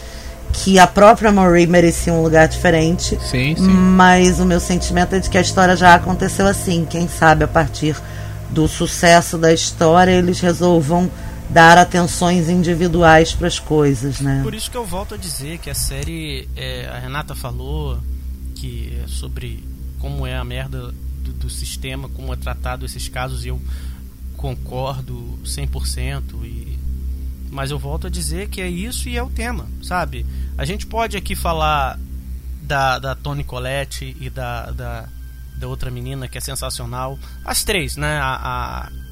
[0.52, 3.18] que a própria Marie merecia um lugar diferente.
[3.20, 3.68] Sim, sim.
[3.68, 6.86] Mas o meu sentimento é de que a história já aconteceu assim.
[6.88, 7.96] Quem sabe a partir
[8.48, 11.10] do sucesso da história eles resolvam
[11.50, 14.40] dar atenções individuais para as coisas, né?
[14.42, 17.98] Por isso que eu volto a dizer que a série, é, a Renata falou
[18.54, 19.64] que é sobre
[19.98, 23.60] como é a merda do, do, sistema, como é tratado esses casos, e eu
[24.36, 26.44] concordo 100%.
[26.44, 26.78] E,
[27.50, 30.26] mas eu volto a dizer que é isso e é o tema, sabe?
[30.56, 31.98] A gente pode aqui falar
[32.62, 35.08] da, da Toni Collette e da, da,
[35.56, 37.18] da outra menina que é sensacional.
[37.44, 38.18] As três, né?
[38.18, 39.07] A, a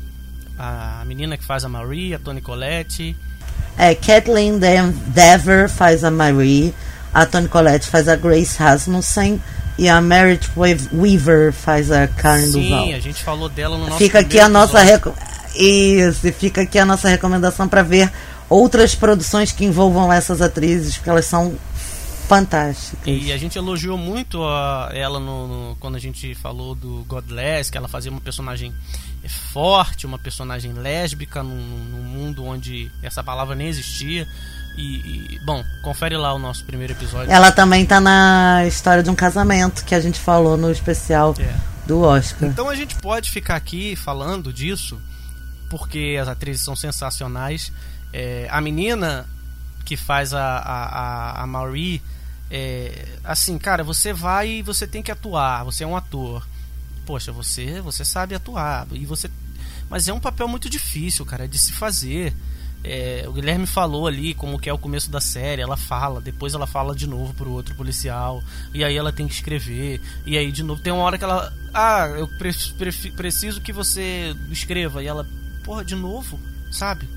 [0.59, 3.17] a menina que faz a Marie, a Toni Collette.
[3.79, 6.75] É, Kathleen Dever faz a Marie,
[7.13, 9.41] a Toni Collette faz a Grace Rasmussen
[9.79, 12.85] e a Merit Weaver faz a Karen Sim, Duval.
[12.87, 14.81] Sim, a gente falou dela no nosso Fica aqui a nossa
[15.55, 18.11] Isso, fica aqui a nossa recomendação para ver
[18.49, 21.55] outras produções que envolvam essas atrizes, porque elas são
[22.27, 23.07] fantásticas.
[23.07, 27.71] E a gente elogiou muito a, ela no, no, quando a gente falou do Godless,
[27.71, 28.73] que ela fazia uma personagem
[29.29, 34.27] forte, uma personagem lésbica num, num mundo onde essa palavra nem existia.
[34.77, 37.33] E, e, bom, confere lá o nosso primeiro episódio.
[37.33, 41.55] Ela também tá na história de um casamento que a gente falou no especial é.
[41.87, 42.49] do Oscar.
[42.49, 45.01] Então a gente pode ficar aqui falando disso,
[45.71, 47.73] porque as atrizes são sensacionais.
[48.13, 49.27] É, a menina
[49.85, 52.03] que faz a, a, a Marie,
[52.51, 56.47] é, assim, cara, você vai e você tem que atuar, você é um ator
[57.07, 59.31] poxa, você, você sabe atuar e você,
[59.89, 62.35] mas é um papel muito difícil, cara, de se fazer.
[62.85, 66.55] É, o Guilherme falou ali como que é o começo da série, ela fala, depois
[66.55, 68.43] ela fala de novo pro outro policial,
[68.73, 71.53] e aí ela tem que escrever, e aí de novo tem uma hora que ela,
[71.75, 75.27] ah, eu pre pre preciso que você escreva, e ela,
[75.65, 76.39] porra, de novo,
[76.71, 77.09] sabe?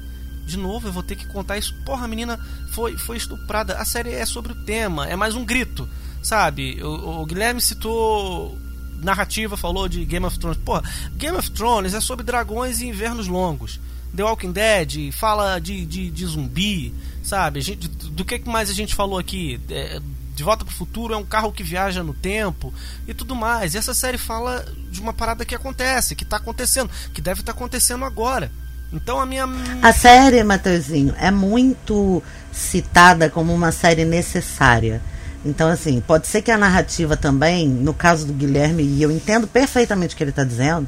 [0.45, 1.75] De novo eu vou ter que contar isso.
[1.85, 2.39] Porra, a menina
[2.71, 3.75] foi, foi estuprada.
[3.75, 5.87] A série é sobre o tema, é mais um grito,
[6.23, 6.81] sabe?
[6.81, 8.57] O, o Guilherme citou
[9.01, 10.57] narrativa, falou de Game of Thrones.
[10.63, 10.83] Porra,
[11.15, 13.79] Game of Thrones é sobre dragões e invernos longos.
[14.15, 17.61] The Walking Dead fala de, de, de zumbi, sabe?
[17.61, 19.59] Gente, do que mais a gente falou aqui?
[19.69, 19.99] É,
[20.39, 22.73] de Volta para o Futuro é um carro que viaja no tempo
[23.05, 23.73] e tudo mais.
[23.73, 27.51] E essa série fala de uma parada que acontece, que está acontecendo, que deve estar
[27.51, 28.49] tá acontecendo agora.
[28.91, 29.45] Então a minha.
[29.81, 35.01] A série, Matheusinho, é muito citada como uma série necessária.
[35.45, 39.47] Então, assim, pode ser que a narrativa também, no caso do Guilherme, e eu entendo
[39.47, 40.87] perfeitamente o que ele está dizendo,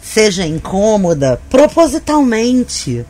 [0.00, 3.04] seja incômoda propositalmente.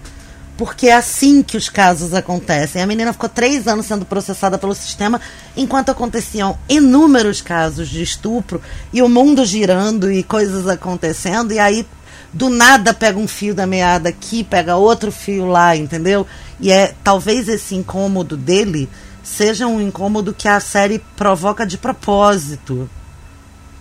[0.56, 2.82] Porque é assim que os casos acontecem.
[2.82, 5.20] A menina ficou três anos sendo processada pelo sistema,
[5.56, 8.60] enquanto aconteciam inúmeros casos de estupro,
[8.92, 11.86] e o mundo girando e coisas acontecendo, e aí
[12.32, 16.26] do nada pega um fio da meada aqui, pega outro fio lá, entendeu?
[16.58, 18.88] E é talvez esse incômodo dele
[19.26, 22.88] seja um incômodo que a série provoca de propósito,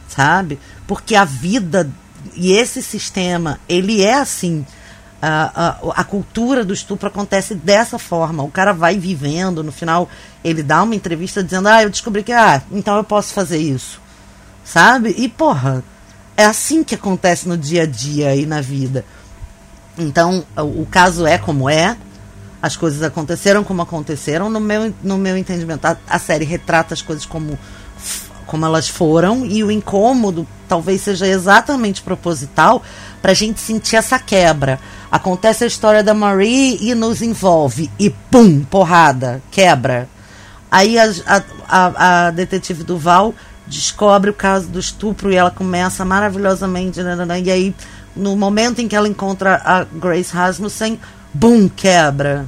[0.08, 0.60] sabe?
[0.88, 1.88] Porque a vida
[2.34, 4.66] e esse sistema, ele é assim.
[5.22, 8.44] A, a, a, cultura do estupro acontece dessa forma.
[8.44, 10.10] O cara vai vivendo, no final
[10.44, 14.02] ele dá uma entrevista dizendo: Ah, eu descobri que, ah, então eu posso fazer isso.
[14.64, 15.14] Sabe?
[15.16, 15.84] E, porra,
[16.36, 19.06] é assim que acontece no dia a dia e na vida.
[19.96, 21.96] Então, o, o caso é como é,
[22.66, 24.50] as coisas aconteceram como aconteceram.
[24.50, 27.58] No meu, no meu entendimento, a, a série retrata as coisas como
[28.48, 32.84] como elas foram, e o incômodo talvez seja exatamente proposital
[33.20, 34.80] para a gente sentir essa quebra.
[35.12, 40.08] Acontece a história da Marie e nos envolve, e pum, porrada, quebra.
[40.70, 41.12] Aí a,
[41.68, 43.34] a, a, detetive Duval
[43.66, 47.76] descobre o caso do estupro e ela começa maravilhosamente, né, né, né, e aí
[48.16, 51.00] no momento em que ela encontra a Grace Rasmussen,
[51.36, 52.46] bum, quebra.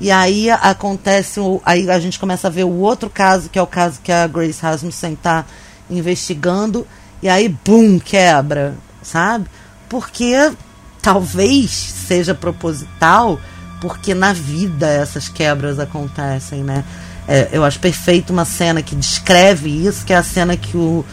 [0.00, 3.62] E aí acontece, o, aí a gente começa a ver o outro caso, que é
[3.62, 5.44] o caso que a Grace Rasmussen está
[5.88, 6.86] investigando,
[7.22, 9.46] e aí, bum, quebra, sabe?
[9.88, 10.52] Porque
[11.00, 13.40] talvez seja proposital,
[13.80, 16.84] porque na vida essas quebras acontecem, né?
[17.26, 21.04] É, eu acho perfeito uma cena que descreve isso, que é a cena que o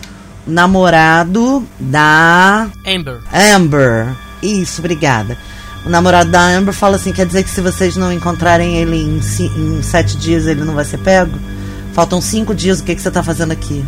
[0.45, 2.69] namorado da.
[2.86, 3.21] Amber.
[3.32, 4.13] Amber.
[4.41, 5.38] Isso, obrigada
[5.86, 9.19] o namorado da Amber fala assim: quer dizer que se vocês não encontrarem ele em,
[9.19, 11.38] em sete dias, ele não vai ser pego?
[11.93, 13.86] Faltam cinco dias, o que, que você tá fazendo aqui?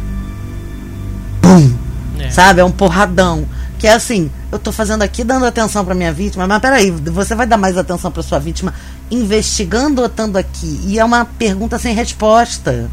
[1.41, 1.73] Pum!
[2.19, 2.29] É.
[2.29, 2.61] Sabe?
[2.61, 3.47] É um porradão.
[3.79, 7.35] Que é assim, eu tô fazendo aqui dando atenção para minha vítima, mas peraí, você
[7.35, 8.73] vai dar mais atenção para sua vítima
[9.11, 10.79] investigando ou estando aqui?
[10.85, 12.89] E é uma pergunta sem resposta.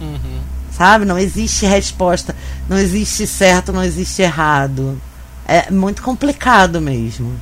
[0.00, 0.40] Uhum.
[0.76, 1.04] Sabe?
[1.04, 2.34] Não existe resposta.
[2.68, 5.00] Não existe certo, não existe errado.
[5.46, 7.38] É muito complicado mesmo.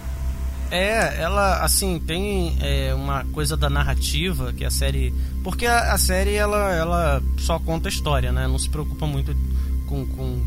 [0.72, 5.12] É, ela, assim, tem é, uma coisa da narrativa que a série.
[5.44, 8.48] Porque a, a, série, ela, ela só conta história, né?
[8.48, 9.36] Não se preocupa muito
[9.86, 10.06] com.
[10.06, 10.40] com,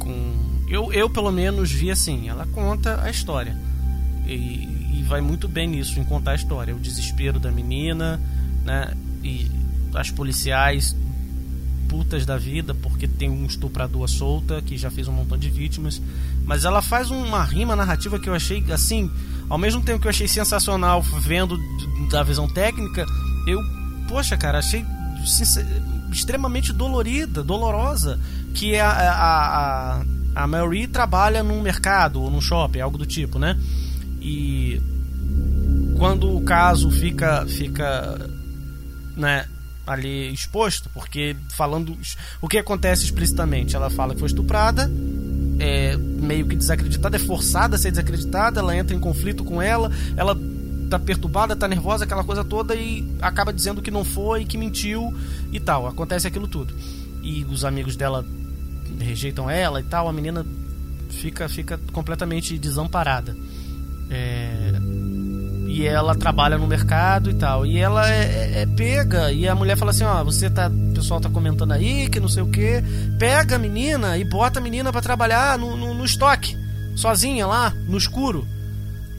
[0.00, 0.34] com...
[0.68, 3.56] Eu, eu, pelo menos, vi assim: ela conta a história.
[4.26, 6.74] E, e vai muito bem nisso, em contar a história.
[6.74, 8.20] O desespero da menina,
[8.64, 8.92] né?
[9.22, 9.48] E
[9.94, 10.96] as policiais
[11.88, 16.02] putas da vida porque tem um estuprador solta que já fez um montão de vítimas.
[16.46, 19.10] Mas ela faz uma rima narrativa que eu achei assim,
[19.50, 21.58] ao mesmo tempo que eu achei sensacional vendo
[22.08, 23.04] da visão técnica,
[23.46, 23.60] eu,
[24.08, 24.84] poxa, cara, achei
[26.10, 28.18] extremamente dolorida, dolorosa,
[28.54, 30.04] que é a, a, a,
[30.36, 33.58] a Mary trabalha num mercado ou num shopping, algo do tipo, né?
[34.20, 34.80] E
[35.98, 38.30] quando o caso fica fica
[39.16, 39.46] né,
[39.86, 41.96] ali exposto, porque falando
[42.40, 44.90] o que acontece explicitamente, ela fala que foi estuprada,
[45.58, 49.90] é meio que desacreditada, é forçada a ser desacreditada, ela entra em conflito com ela,
[50.16, 50.38] ela
[50.88, 55.12] tá perturbada, tá nervosa, aquela coisa toda e acaba dizendo que não foi, que mentiu
[55.52, 55.86] e tal.
[55.86, 56.74] Acontece aquilo tudo.
[57.22, 58.24] E os amigos dela
[59.00, 60.46] rejeitam ela e tal, a menina
[61.10, 63.36] fica fica completamente desamparada.
[64.10, 64.75] É
[65.76, 67.66] e ela trabalha no mercado e tal.
[67.66, 70.68] E ela é, é, é, pega, e a mulher fala assim: Ó, você tá.
[70.68, 72.82] O pessoal tá comentando aí que não sei o que.
[73.18, 76.56] Pega a menina e bota a menina para trabalhar no, no, no, estoque,
[76.94, 78.46] sozinha lá, no escuro.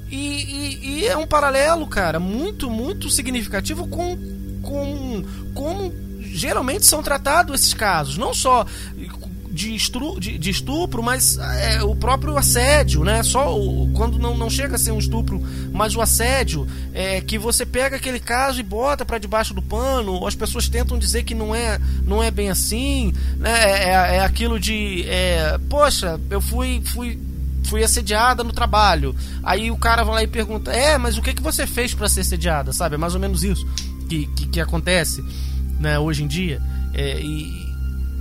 [0.10, 4.18] E, e, e, é um paralelo, cara, muito, muito significativo com,
[4.64, 5.94] com como
[6.24, 8.18] geralmente são tratados esses casos.
[8.18, 8.66] Não só
[9.58, 13.24] de, estru, de, de estupro, mas é, o próprio assédio, né?
[13.24, 15.42] Só o, quando não, não chega a ser um estupro,
[15.74, 20.28] mas o assédio é que você pega aquele caso e bota para debaixo do pano.
[20.28, 23.50] As pessoas tentam dizer que não é, não é bem assim, né?
[23.50, 27.20] É, é, é aquilo de, é, poxa, eu fui, fui
[27.64, 29.16] fui assediada no trabalho.
[29.44, 32.08] Aí o cara vai lá e pergunta: É, mas o que, que você fez para
[32.08, 32.72] ser assediada?
[32.72, 32.94] Sabe?
[32.94, 33.68] É mais ou menos isso
[34.08, 35.24] que, que, que acontece
[35.80, 36.62] né, hoje em dia.
[36.94, 37.67] É, e,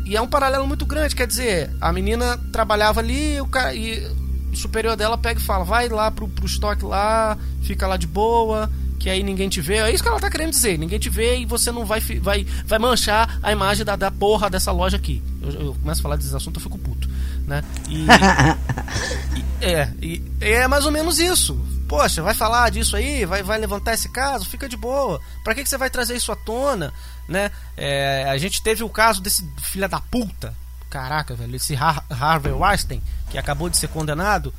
[0.07, 4.07] e é um paralelo muito grande, quer dizer, a menina trabalhava ali o cara, e
[4.53, 8.07] o superior dela pega e fala, vai lá pro, pro estoque lá, fica lá de
[8.07, 9.79] boa, que aí ninguém te vê.
[9.79, 10.79] É isso que ela tá querendo dizer.
[10.79, 14.49] Ninguém te vê e você não vai, vai, vai manchar a imagem da, da porra
[14.49, 15.21] dessa loja aqui.
[15.43, 17.09] Eu, eu começo a falar desse assunto, eu fico puto.
[17.45, 17.65] Né?
[17.89, 18.07] E,
[19.61, 21.61] e, é, e, é mais ou menos isso.
[21.89, 25.21] Poxa, vai falar disso aí, vai, vai levantar esse caso, fica de boa.
[25.45, 26.93] Pra que, que você vai trazer isso à tona?
[27.29, 27.51] Né?
[27.77, 30.55] É, a gente teve o caso desse filho da puta,
[30.91, 34.53] caraca, velho, esse Har Harvey Weinstein, que acabou de ser condenado,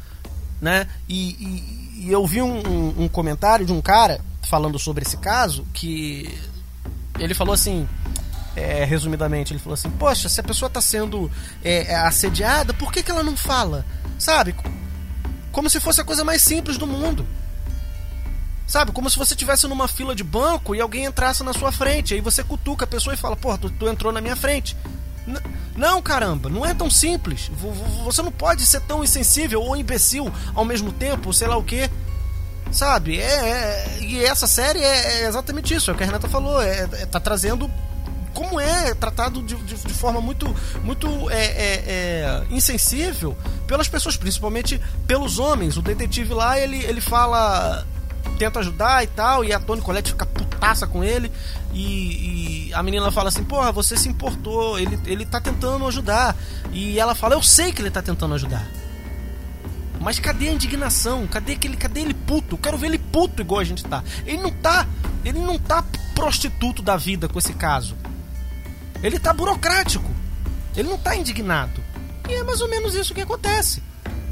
[0.62, 0.88] né?
[1.08, 5.18] E, e, e eu vi um, um, um comentário de um cara falando sobre esse
[5.18, 6.38] caso que
[7.20, 7.88] ele falou assim,
[8.58, 11.30] é, resumidamente, ele falou assim: Poxa, se a pessoa está sendo
[11.64, 13.86] é, assediada, por que, que ela não fala?
[14.18, 14.56] Sabe?
[15.58, 17.26] Como se fosse a coisa mais simples do mundo.
[18.68, 18.92] Sabe?
[18.92, 22.14] Como se você estivesse numa fila de banco e alguém entrasse na sua frente.
[22.14, 24.78] Aí você cutuca a pessoa e fala: Porra, tu, tu entrou na minha frente.
[25.26, 25.40] N
[25.76, 27.50] não, caramba, não é tão simples.
[28.04, 31.90] Você não pode ser tão insensível ou imbecil ao mesmo tempo, sei lá o que.
[32.72, 33.20] Sabe?
[33.20, 36.62] É, é, e essa série é, é, exatamente isso, é o que a Renata falou.
[36.62, 37.68] É, é tá trazendo
[38.38, 44.16] como é tratado de, de, de forma muito, muito é, é, é, insensível pelas pessoas,
[44.16, 45.76] principalmente pelos homens.
[45.76, 47.84] O detetive lá, ele, ele fala.
[48.38, 51.32] Tenta ajudar e tal, e a Tony Colette fica putaça com ele.
[51.74, 56.36] E, e, a menina fala assim: Porra, você se importou, ele, ele tá tentando ajudar.
[56.72, 58.68] E ela fala: Eu sei que ele tá tentando ajudar.
[60.00, 61.26] Mas cadê a indignação?
[61.26, 62.54] Cadê aquele, cadê ele puto?
[62.54, 64.04] Eu quero ver ele puto igual a gente tá.
[64.28, 64.86] Ele não tá,
[65.26, 67.96] ele não tá prostituto da vida com esse caso.
[69.04, 70.10] Ele tá burocrático.
[70.76, 71.82] Ele não tá indignado.
[72.30, 73.82] E é mais ou menos isso que acontece.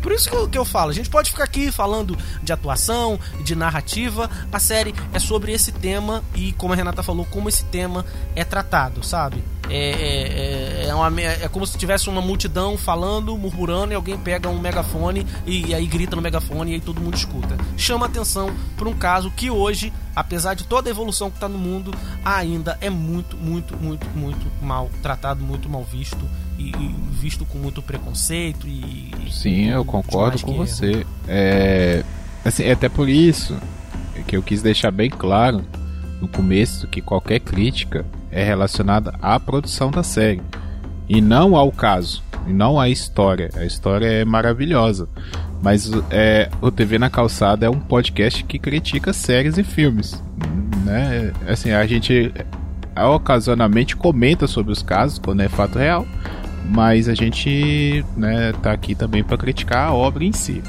[0.01, 3.19] Por isso que eu, que eu falo, a gente pode ficar aqui falando de atuação,
[3.43, 4.29] de narrativa.
[4.51, 8.43] A série é sobre esse tema e, como a Renata falou, como esse tema é
[8.43, 9.43] tratado, sabe?
[9.69, 14.49] É, é, é, uma, é como se tivesse uma multidão falando, murmurando, e alguém pega
[14.49, 17.57] um megafone e, e aí grita no megafone e aí todo mundo escuta.
[17.77, 21.57] Chama atenção para um caso que hoje, apesar de toda a evolução que está no
[21.57, 26.25] mundo, ainda é muito, muito, muito, muito mal tratado, muito mal visto
[26.57, 28.67] e, e visto com muito preconceito.
[28.67, 31.05] E, Sim, eu concordo com você.
[31.27, 32.03] É,
[32.43, 33.57] assim, é até por isso
[34.27, 35.63] que eu quis deixar bem claro
[36.21, 40.41] no começo que qualquer crítica é relacionada à produção da série
[41.07, 43.49] e não ao caso, e não à história.
[43.55, 45.07] A história é maravilhosa,
[45.63, 50.21] mas é, o TV na Calçada é um podcast que critica séries e filmes,
[50.83, 51.31] né?
[51.47, 52.33] Assim, a gente
[52.97, 56.05] ocasionalmente comenta sobre os casos quando é fato real,
[56.69, 60.61] mas a gente né, tá aqui também para criticar a obra em si.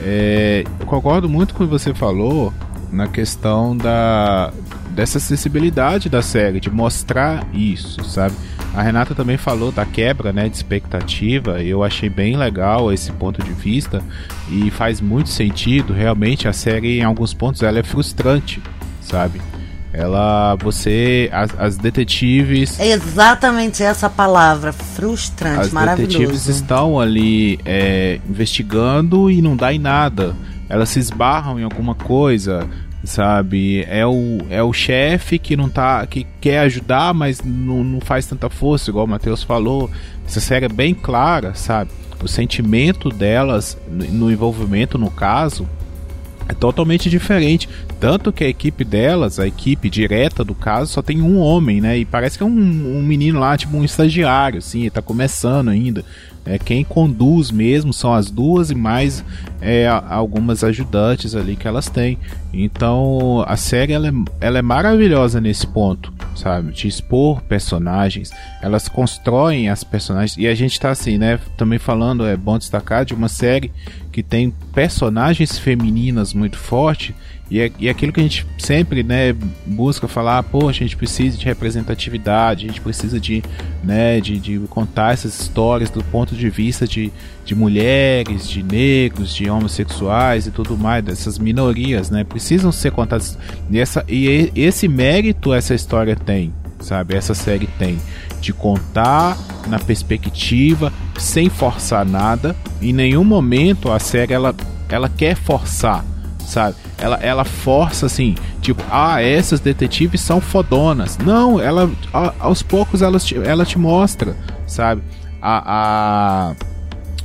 [0.00, 2.52] É, eu concordo muito com o que você falou
[2.92, 4.52] na questão da,
[4.92, 8.34] dessa acessibilidade da série, de mostrar isso, sabe?
[8.74, 13.42] A Renata também falou da quebra né, de expectativa, eu achei bem legal esse ponto
[13.42, 14.02] de vista
[14.50, 18.62] e faz muito sentido, realmente a série em alguns pontos ela é frustrante,
[19.00, 19.40] sabe?
[19.92, 22.80] Ela, você, as, as detetives.
[22.80, 26.16] É exatamente essa palavra, frustrante, as maravilhoso.
[26.16, 30.34] As detetives estão ali é, investigando e não dá em nada.
[30.66, 32.66] Elas se esbarram em alguma coisa,
[33.04, 33.84] sabe?
[33.88, 36.06] É o, é o chefe que não tá.
[36.06, 39.90] que quer ajudar, mas não, não faz tanta força, igual o Matheus falou.
[40.26, 41.90] Essa série é bem clara, sabe?
[42.22, 45.68] O sentimento delas no envolvimento no caso
[46.48, 47.68] é totalmente diferente.
[48.00, 51.98] Tanto que a equipe delas, a equipe direta do caso, só tem um homem, né?
[51.98, 52.50] E parece que é um,
[52.98, 56.04] um menino lá, tipo um estagiário, assim, tá começando ainda.
[56.44, 59.24] É, quem conduz mesmo são as duas e mais
[59.60, 62.18] é, algumas ajudantes ali que elas têm.
[62.52, 66.72] Então a série ela é, ela é maravilhosa nesse ponto, sabe?
[66.72, 71.38] De expor personagens, elas constroem as personagens e a gente tá assim, né?
[71.56, 73.70] Também falando, é bom destacar de uma série
[74.12, 77.14] que tem personagens femininas muito forte
[77.52, 79.34] e, é, e é aquilo que a gente sempre né,
[79.66, 83.42] busca falar, poxa, a gente precisa de representatividade, a gente precisa de,
[83.84, 87.12] né, de, de contar essas histórias do ponto de vista de,
[87.44, 92.24] de mulheres, de negros, de homossexuais e tudo mais, dessas minorias, né?
[92.24, 93.36] Precisam ser contadas.
[93.70, 97.14] E, essa, e esse mérito essa história tem, sabe?
[97.14, 97.98] Essa série tem.
[98.42, 102.54] De contar na perspectiva, sem forçar nada.
[102.82, 104.54] Em nenhum momento a série ela,
[104.90, 106.04] ela quer forçar
[106.44, 106.76] sabe?
[106.98, 111.16] Ela, ela força assim, tipo, ah, essas detetives são fodonas.
[111.16, 114.36] Não, ela a, aos poucos ela te, ela te mostra,
[114.66, 115.02] sabe?
[115.40, 116.54] A, a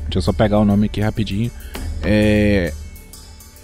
[0.03, 1.51] deixa eu só pegar o nome aqui rapidinho.
[2.01, 2.73] É,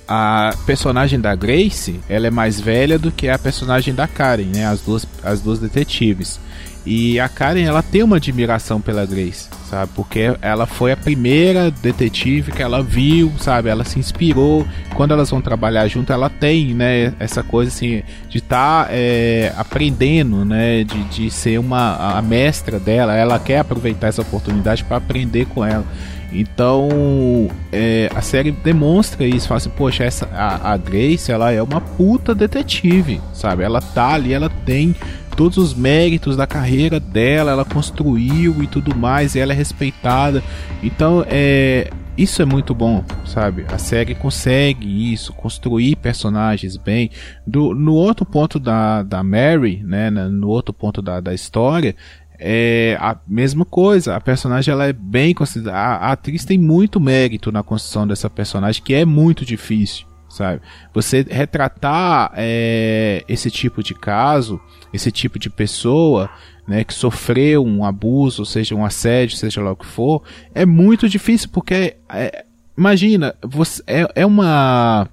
[0.07, 4.65] a personagem da Grace, ela é mais velha do que a personagem da Karen, né?
[4.65, 6.39] As duas, as duas detetives.
[6.85, 9.89] E a Karen, ela tem uma admiração pela Grace, sabe?
[9.95, 13.69] Porque ela foi a primeira detetive que ela viu, sabe?
[13.69, 14.67] Ela se inspirou.
[14.93, 17.13] Quando elas vão trabalhar junto, ela tem, né?
[17.19, 20.83] Essa coisa assim de estar tá, é, aprendendo, né?
[20.83, 23.15] De, de ser uma a mestra dela.
[23.15, 25.85] Ela quer aproveitar essa oportunidade para aprender com ela.
[26.33, 31.61] Então, é, a série demonstra isso, fala assim, poxa, essa, a, a Grace, ela é
[31.61, 33.63] uma puta detetive, sabe?
[33.63, 34.95] Ela tá ali, ela tem
[35.35, 40.43] todos os méritos da carreira dela, ela construiu e tudo mais, e ela é respeitada.
[40.81, 43.65] Então, é, isso é muito bom, sabe?
[43.69, 47.09] A série consegue isso, construir personagens bem.
[47.45, 51.95] Do, no outro ponto da, da Mary, né, no outro ponto da, da história,
[52.39, 54.15] é a mesma coisa.
[54.15, 56.05] A personagem ela é bem considerada.
[56.05, 60.61] A, atriz tem muito mérito na construção dessa personagem, que é muito difícil, sabe?
[60.93, 64.59] Você retratar é, esse tipo de caso,
[64.93, 66.29] esse tipo de pessoa,
[66.67, 70.23] né, que sofreu um abuso, seja um assédio, seja lá o que for,
[70.53, 72.45] é muito difícil porque é,
[72.77, 75.07] imagina, você é, é uma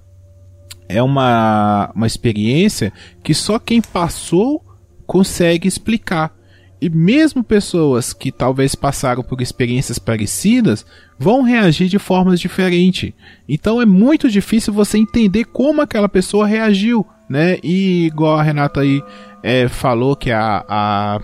[0.87, 2.91] é uma, uma experiência
[3.23, 4.61] que só quem passou
[5.07, 6.35] consegue explicar.
[6.81, 10.83] E mesmo pessoas que talvez passaram por experiências parecidas
[11.17, 13.13] vão reagir de formas diferentes.
[13.47, 17.59] Então é muito difícil você entender como aquela pessoa reagiu, né?
[17.63, 18.99] E igual a Renata aí
[19.43, 21.21] é, falou que a, a,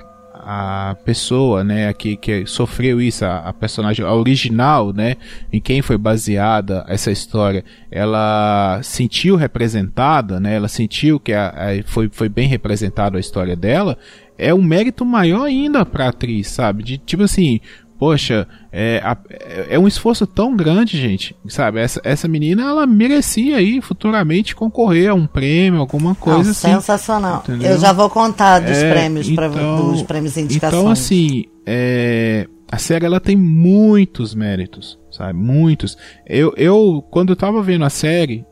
[0.50, 5.18] a pessoa, né, que, que sofreu isso, a, a, personagem a original, né,
[5.52, 11.84] em quem foi baseada essa história, ela sentiu representada, né, ela sentiu que a, a,
[11.86, 13.98] foi, foi bem representada a história dela,
[14.38, 16.84] é um mérito maior ainda pra atriz, sabe?
[16.84, 17.60] De tipo assim,
[17.98, 21.80] poxa, é, é, é um esforço tão grande, gente, sabe?
[21.80, 26.74] Essa, essa menina, ela merecia aí futuramente concorrer a um prêmio, alguma coisa Não, assim.
[26.74, 27.44] Sensacional.
[27.44, 27.72] Entendeu?
[27.72, 30.80] Eu já vou contar dos é, prêmios, então, pra, dos prêmios e indicações.
[30.80, 35.34] Então, assim, é, a série ela tem muitos méritos, sabe?
[35.34, 35.98] Muitos.
[36.26, 38.46] Eu, eu quando eu tava vendo a série,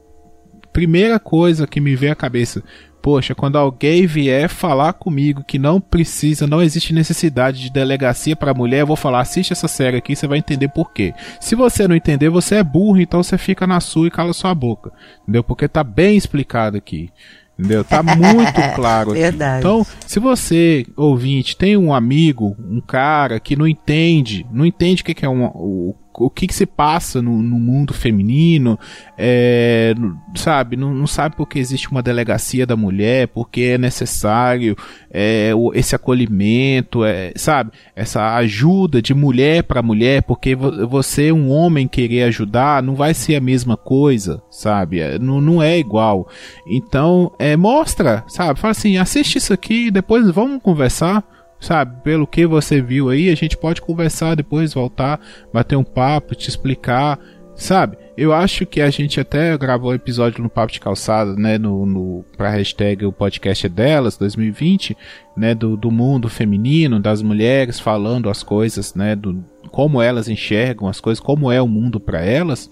[0.74, 2.64] primeira coisa que me veio à cabeça,
[3.06, 8.52] Poxa, quando alguém vier falar comigo que não precisa, não existe necessidade de delegacia para
[8.52, 11.14] mulher, eu vou falar, assiste essa série aqui, você vai entender por quê.
[11.40, 14.56] Se você não entender, você é burro, então você fica na sua e cala sua
[14.56, 14.92] boca.
[15.22, 15.44] Entendeu?
[15.44, 17.12] Porque tá bem explicado aqui.
[17.60, 17.84] Entendeu?
[17.84, 19.20] Tá muito claro aqui.
[19.20, 19.60] Verdade.
[19.60, 25.06] Então, se você, ouvinte, tem um amigo, um cara que não entende, não entende o
[25.06, 28.80] que é um, o o que, que se passa no, no mundo feminino,
[29.18, 29.94] é,
[30.36, 34.76] sabe, não, não, sabe porque existe uma delegacia da mulher, porque é necessário
[35.12, 41.88] é, esse acolhimento, é, sabe, essa ajuda de mulher para mulher, porque você, um homem,
[41.88, 46.28] querer ajudar, não vai ser a mesma coisa, sabe, é, não, não é igual.
[46.68, 51.24] Então, é, mostra, sabe, fala assim, assiste isso aqui, depois vamos conversar
[51.66, 55.20] sabe, pelo que você viu aí, a gente pode conversar depois, voltar,
[55.52, 57.20] bater um papo, te explicar,
[57.56, 57.98] sabe?
[58.16, 61.86] Eu acho que a gente até gravou um episódio no Papo de Calçada, né, no,
[61.86, 64.96] no pra hashtag o podcast é delas, 2020,
[65.36, 70.88] né, do, do mundo feminino, das mulheres falando as coisas, né, do como elas enxergam
[70.88, 72.70] as coisas, como é o mundo para elas.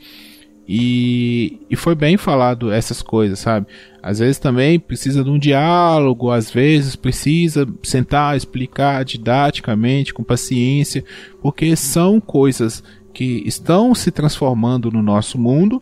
[0.76, 3.68] E, e foi bem falado essas coisas, sabe?
[4.02, 11.06] Às vezes também precisa de um diálogo, às vezes precisa sentar, explicar didaticamente, com paciência,
[11.44, 15.80] porque são coisas que estão se transformando no nosso mundo.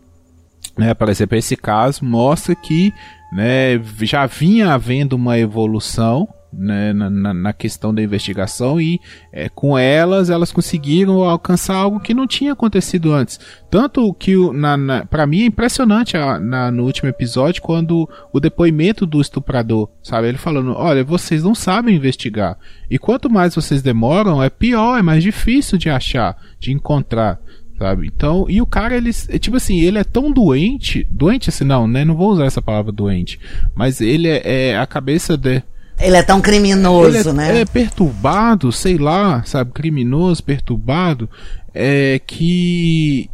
[0.77, 0.93] Né?
[0.93, 2.91] Por exemplo, esse caso mostra que
[3.31, 8.99] né, já vinha havendo uma evolução né, na, na, questão da investigação e
[9.31, 13.39] é, com elas elas conseguiram alcançar algo que não tinha acontecido antes.
[13.69, 18.39] Tanto que na, na para mim é impressionante a, na, no último episódio quando o
[18.39, 22.57] depoimento do estuprador, sabe, ele falando, olha, vocês não sabem investigar
[22.89, 27.39] e quanto mais vocês demoram é pior, é mais difícil de achar, de encontrar
[27.81, 28.05] sabe?
[28.05, 31.87] Então, e o cara, ele, é, tipo assim, ele é tão doente, doente assim, não,
[31.87, 32.05] né?
[32.05, 33.39] Não vou usar essa palavra doente,
[33.73, 35.63] mas ele é, é a cabeça de,
[36.01, 37.61] ele é tão criminoso, é, né?
[37.61, 41.29] É perturbado, sei lá, sabe, criminoso, perturbado,
[41.73, 43.29] é que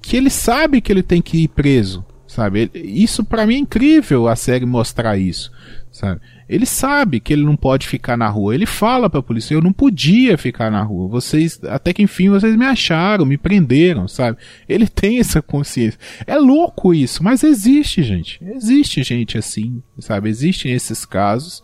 [0.00, 2.70] que ele sabe que ele tem que ir preso, sabe?
[2.74, 5.50] Isso para mim é incrível a série mostrar isso,
[5.94, 6.20] sabe?
[6.48, 8.52] Ele sabe que ele não pode ficar na rua.
[8.52, 11.08] Ele fala pra polícia: eu não podia ficar na rua.
[11.08, 14.36] Vocês, até que enfim, vocês me acharam, me prenderam, sabe?
[14.68, 15.98] Ele tem essa consciência.
[16.26, 18.40] É louco isso, mas existe, gente.
[18.44, 20.28] Existe gente assim, sabe?
[20.28, 21.62] Existem esses casos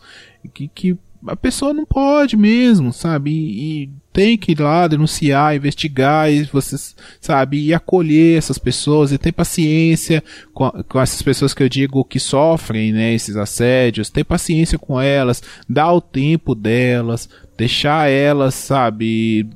[0.53, 0.97] que, que
[1.27, 3.31] a pessoa não pode mesmo, sabe?
[3.31, 6.75] E, e, tem que ir lá denunciar, investigar, e você,
[7.21, 10.21] sabe, e acolher essas pessoas, e ter paciência
[10.53, 14.99] com, com essas pessoas que eu digo que sofrem, né, esses assédios, ter paciência com
[14.99, 19.47] elas, dar o tempo delas, deixar elas, sabe,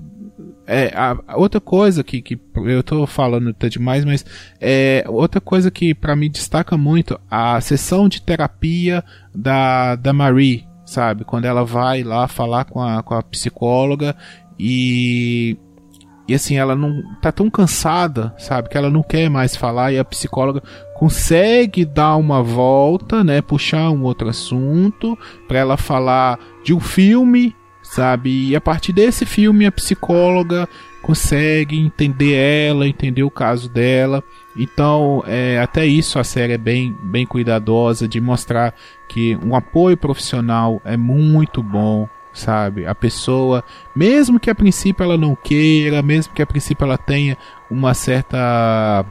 [0.66, 4.26] é, a, a outra coisa que, que eu tô falando até demais, mas
[4.60, 9.04] é outra coisa que para mim destaca muito a sessão de terapia
[9.34, 11.24] da, da Marie, sabe?
[11.24, 14.16] Quando ela vai lá falar com a, com a psicóloga
[14.60, 15.58] e
[16.28, 20.00] e assim, ela não tá tão cansada, sabe, que ela não quer mais falar e
[20.00, 20.64] a psicóloga
[20.96, 25.16] consegue dar uma volta, né, puxar um outro assunto
[25.48, 27.56] para ela falar de um filme
[27.86, 28.50] sabe?
[28.50, 30.68] E a partir desse filme a psicóloga
[31.02, 34.24] consegue entender ela, entender o caso dela.
[34.56, 38.74] Então, é, até isso a série é bem, bem cuidadosa de mostrar
[39.08, 42.86] que um apoio profissional é muito bom, sabe?
[42.86, 43.64] A pessoa,
[43.96, 47.38] mesmo que a princípio ela não queira, mesmo que a princípio ela tenha
[47.70, 49.06] uma certa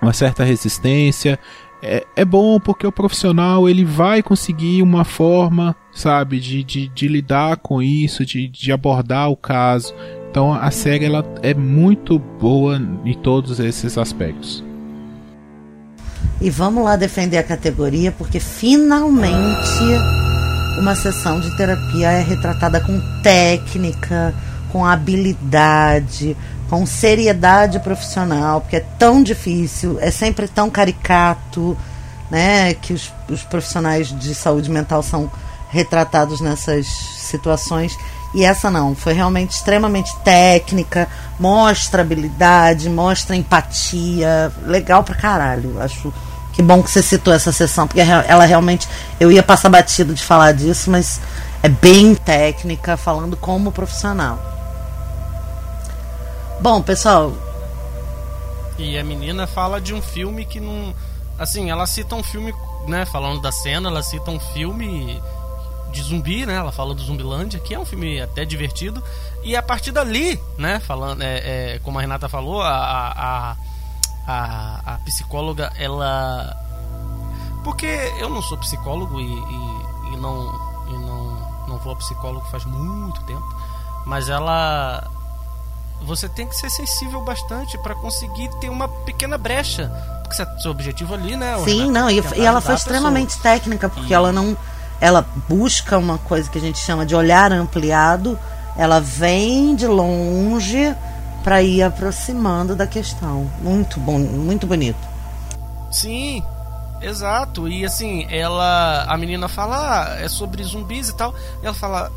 [0.00, 1.38] uma certa resistência,
[1.86, 7.08] é, é bom porque o profissional ele vai conseguir uma forma, sabe, de, de, de
[7.08, 9.94] lidar com isso, de, de abordar o caso.
[10.34, 14.64] Então a série ela é muito boa em todos esses aspectos.
[16.40, 19.84] E vamos lá defender a categoria porque finalmente
[20.76, 24.34] uma sessão de terapia é retratada com técnica,
[24.72, 26.36] com habilidade,
[26.68, 31.78] com seriedade profissional, porque é tão difícil, é sempre tão caricato,
[32.28, 35.30] né, que os, os profissionais de saúde mental são
[35.70, 37.96] retratados nessas situações.
[38.34, 41.08] E essa não, foi realmente extremamente técnica,
[41.38, 45.80] mostra habilidade, mostra empatia, legal pra caralho.
[45.80, 46.12] Acho
[46.52, 48.88] que bom que você citou essa sessão, porque ela realmente.
[49.20, 51.20] Eu ia passar batido de falar disso, mas
[51.62, 54.38] é bem técnica, falando como profissional.
[56.60, 57.32] Bom, pessoal.
[58.76, 60.92] E a menina fala de um filme que não.
[61.38, 62.52] Assim, ela cita um filme,
[62.88, 63.04] né?
[63.06, 65.22] Falando da cena, ela cita um filme
[65.94, 66.54] de zumbi, né?
[66.54, 69.02] Ela fala do Zumbilândia, que é um filme até divertido.
[69.42, 70.80] E a partir dali, né?
[70.80, 73.56] Falando, é, é como a Renata falou, a, a,
[74.26, 76.56] a, a, psicóloga, ela.
[77.62, 77.86] Porque
[78.18, 80.52] eu não sou psicólogo e, e, e não,
[80.88, 83.54] e não, não vou a psicólogo faz muito tempo.
[84.04, 85.08] Mas ela
[86.02, 89.90] você tem que ser sensível bastante para conseguir ter uma pequena brecha.
[90.22, 91.56] Porque seu objetivo ali, né?
[91.64, 94.14] Sim, não, e, e ela foi extremamente técnica, porque e...
[94.14, 94.56] ela não.
[95.00, 98.38] Ela busca uma coisa que a gente chama de olhar ampliado.
[98.76, 100.94] Ela vem de longe
[101.42, 103.50] para ir aproximando da questão.
[103.60, 104.98] Muito bom, muito bonito.
[105.90, 106.42] Sim,
[107.00, 107.68] exato.
[107.68, 109.04] E assim, ela.
[109.04, 111.34] A menina fala, ah, é sobre zumbis e tal.
[111.62, 112.10] E ela fala,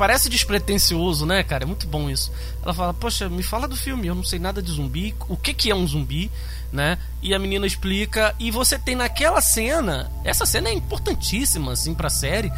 [0.00, 1.64] parece despretensioso, né, cara?
[1.64, 2.32] É muito bom isso.
[2.62, 5.52] Ela fala, poxa, me fala do filme, eu não sei nada de zumbi, o que,
[5.52, 6.30] que é um zumbi,
[6.72, 6.96] né?
[7.20, 12.08] E a menina explica, e você tem naquela cena, essa cena é importantíssima, assim, pra
[12.08, 12.50] série.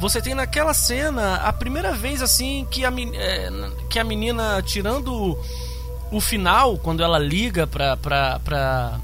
[0.00, 3.50] Você tem naquela cena a primeira vez, assim, que a, é,
[3.90, 5.38] que a menina, tirando
[6.10, 8.98] o, final, quando ela liga pra, pra, pra,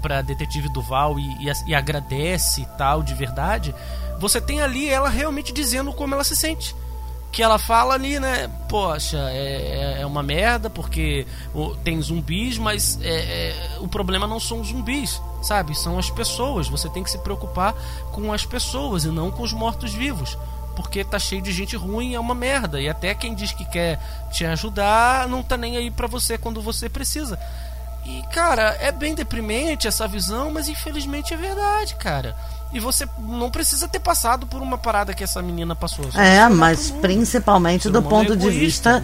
[0.00, 3.74] pra detetive Duval e, e, e agradece e tal, de verdade,
[4.20, 6.76] você tem ali ela realmente dizendo como ela se sente
[7.30, 8.50] que ela fala ali, né?
[8.68, 11.26] Poxa, é, é, é uma merda porque
[11.84, 15.74] tem zumbis, mas é, é, o problema não são os zumbis, sabe?
[15.74, 16.68] São as pessoas.
[16.68, 17.74] Você tem que se preocupar
[18.12, 20.38] com as pessoas e não com os mortos-vivos.
[20.74, 22.80] Porque tá cheio de gente ruim é uma merda.
[22.80, 24.00] E até quem diz que quer
[24.30, 27.38] te ajudar não tá nem aí pra você quando você precisa.
[28.04, 32.34] E, cara, é bem deprimente essa visão, mas infelizmente é verdade, cara.
[32.72, 36.04] E você não precisa ter passado por uma parada que essa menina passou.
[36.14, 39.02] É, mas principalmente do ponto é de vista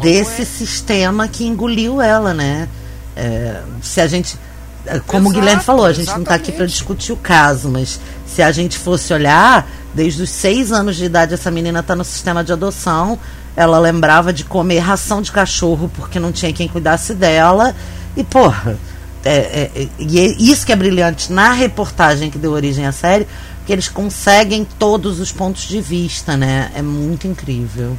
[0.00, 0.44] desse é...
[0.44, 2.68] sistema que engoliu ela, né?
[3.16, 4.38] É, se a gente.
[4.84, 6.28] É, como Exato, o Guilherme falou, a gente exatamente.
[6.28, 10.30] não está aqui para discutir o caso, mas se a gente fosse olhar, desde os
[10.30, 13.18] seis anos de idade essa menina está no sistema de adoção.
[13.56, 17.74] Ela lembrava de comer ração de cachorro porque não tinha quem cuidasse dela.
[18.16, 18.78] E, porra,
[19.24, 23.26] é, é, e é isso que é brilhante na reportagem que deu origem à série,
[23.66, 26.70] que eles conseguem todos os pontos de vista, né?
[26.74, 27.96] É muito incrível.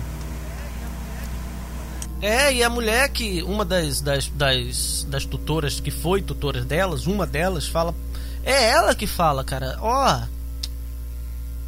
[2.22, 7.08] É, e a mulher que, uma das, das, das, das tutoras que foi tutora delas,
[7.08, 7.96] uma delas fala.
[8.44, 10.16] É ela que fala, cara, ó.
[10.16, 10.40] Oh,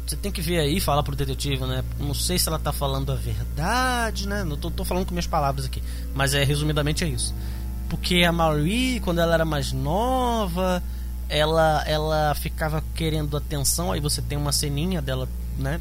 [0.06, 1.82] você tem que ver aí, falar pro detetive, né?
[1.98, 4.44] Não sei se ela tá falando a verdade, né?
[4.44, 5.82] Não tô, tô falando com minhas palavras aqui.
[6.14, 7.34] Mas é resumidamente é isso.
[7.92, 10.82] Porque a Marie, quando ela era mais nova,
[11.28, 15.28] ela ela ficava querendo atenção, aí você tem uma ceninha dela,
[15.58, 15.78] né,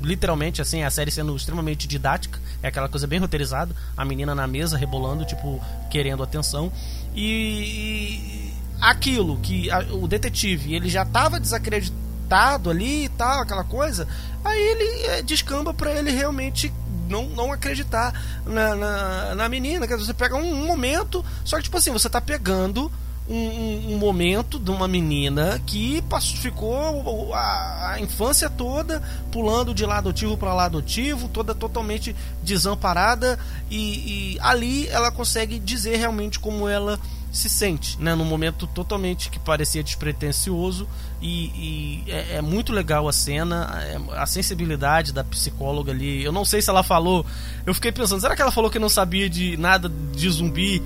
[0.00, 4.46] literalmente, assim, a série sendo extremamente didática, é aquela coisa bem roteirizada, a menina na
[4.46, 6.70] mesa rebolando, tipo, querendo atenção.
[7.16, 14.06] E aquilo que a, o detetive, ele já estava desacreditado ali e tal, aquela coisa,
[14.44, 16.72] aí ele é, descamba para ele realmente
[17.10, 18.14] não, não acreditar
[18.46, 19.86] na, na, na menina.
[19.86, 22.90] Quer dizer, você pega um, um momento, só que tipo assim, você tá pegando
[23.30, 29.00] um, um, momento de uma menina que passou, ficou a, a, infância toda
[29.30, 33.38] pulando de lado ativo para lado ativo, toda totalmente desamparada
[33.70, 36.98] e, e, ali ela consegue dizer realmente como ela
[37.30, 40.88] se sente, né, num momento totalmente que parecia despretensioso
[41.22, 46.24] e, e é, é, muito legal a cena, é, a sensibilidade da psicóloga ali.
[46.24, 47.24] Eu não sei se ela falou,
[47.64, 50.82] eu fiquei pensando, será que ela falou que não sabia de nada de zumbi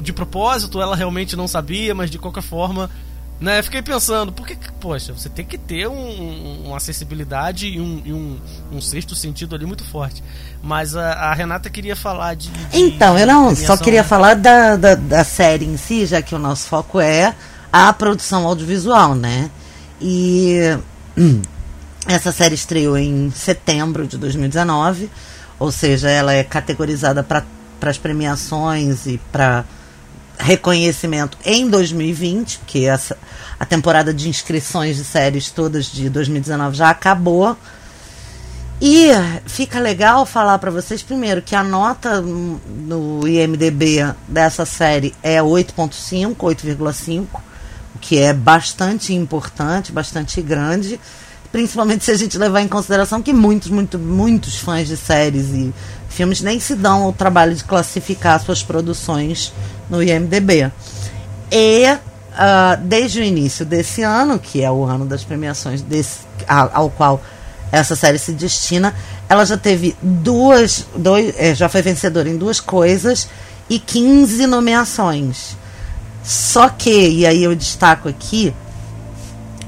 [0.00, 2.90] de propósito, ela realmente não sabia, mas de qualquer forma,
[3.40, 3.62] né?
[3.62, 8.38] Fiquei pensando, porque, poxa, você tem que ter um, uma acessibilidade e, um, e um,
[8.72, 10.22] um, sexto sentido ali muito forte.
[10.62, 12.50] Mas a, a Renata queria falar de.
[12.50, 14.08] de então, eu não só queria né?
[14.08, 17.32] falar da, da, da, série em si, já que o nosso foco é
[17.72, 19.48] a produção audiovisual, né?
[20.00, 20.58] E
[21.16, 21.40] hum,
[22.08, 25.08] essa série estreou em setembro de 2019,
[25.60, 27.44] ou seja, ela é categorizada para
[27.82, 29.64] as premiações e para
[30.38, 33.16] reconhecimento em 2020, porque essa,
[33.58, 37.56] a temporada de inscrições de séries todas de 2019 já acabou.
[38.80, 39.08] E
[39.44, 46.36] fica legal falar para vocês primeiro que a nota no IMDb dessa série é 8.5,
[46.36, 47.26] 8,5,
[47.96, 51.00] o que é bastante importante, bastante grande,
[51.50, 55.74] principalmente se a gente levar em consideração que muitos, muito, muitos fãs de séries e
[56.08, 59.52] filmes nem se dão ao trabalho de classificar suas produções
[59.88, 60.70] no IMDB.
[61.50, 66.70] E uh, desde o início desse ano, que é o ano das premiações desse, ao,
[66.72, 67.20] ao qual
[67.70, 68.94] essa série se destina,
[69.28, 73.28] ela já teve duas, dois, é, já foi vencedora em duas coisas
[73.68, 75.56] e 15 nomeações.
[76.24, 78.54] Só que, e aí eu destaco aqui,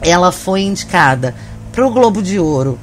[0.00, 1.34] ela foi indicada
[1.72, 2.78] para o Globo de Ouro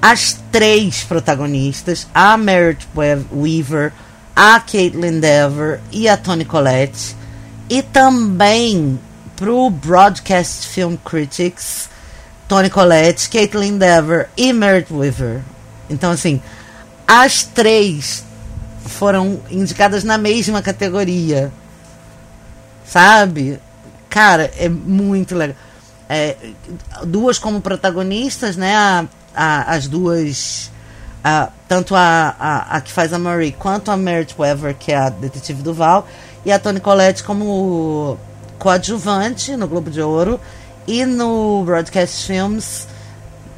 [0.00, 2.86] as três protagonistas, a Merit
[3.32, 3.92] Weaver,
[4.34, 7.16] a Caitlin Dever e a Toni Collette.
[7.68, 8.98] E também
[9.36, 11.88] para o Broadcast Film Critics,
[12.48, 15.42] Toni Collette, Caitlin Dever e Merit Weaver.
[15.88, 16.42] Então, assim,
[17.06, 18.24] as três
[18.86, 21.52] foram indicadas na mesma categoria.
[22.84, 23.60] Sabe?
[24.08, 25.56] Cara, é muito legal.
[26.08, 26.36] É,
[27.04, 28.74] duas como protagonistas, né?
[28.74, 30.70] A, a, as duas
[31.22, 34.96] a, tanto a, a, a, que faz a Marie quanto a Merit Weaver, que é
[34.96, 36.06] a detetive do Val,
[36.44, 38.18] e a Toni Collette como
[38.58, 40.40] coadjuvante no Globo de Ouro
[40.86, 42.88] e no Broadcast Films.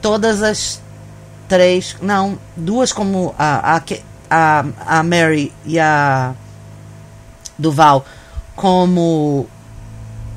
[0.00, 0.80] Todas as
[1.48, 3.80] três, não, duas como a,
[4.30, 4.64] a,
[4.98, 6.34] a, Mary e a
[7.56, 8.04] Duval
[8.56, 9.46] como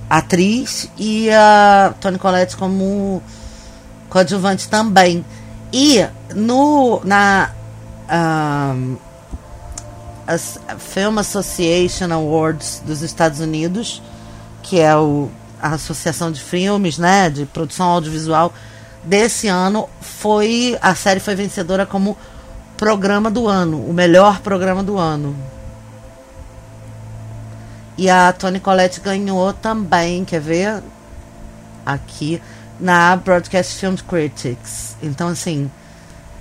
[0.08, 3.24] atriz e a Toni Collette como
[4.10, 5.26] coadjuvante também.
[5.72, 7.52] E no, na
[8.74, 8.98] um,
[10.80, 14.02] Film Association Awards dos Estados Unidos,
[14.64, 15.30] que é o,
[15.62, 18.54] a associação de filmes, né, de produção audiovisual
[19.04, 22.18] desse ano, foi a série foi vencedora como
[22.78, 25.36] programa do ano, o melhor programa do ano.
[27.98, 30.84] E a Toni Collette ganhou também, quer ver?
[31.86, 32.42] Aqui
[32.80, 34.96] na Broadcast Film Critics.
[35.02, 35.70] Então, assim,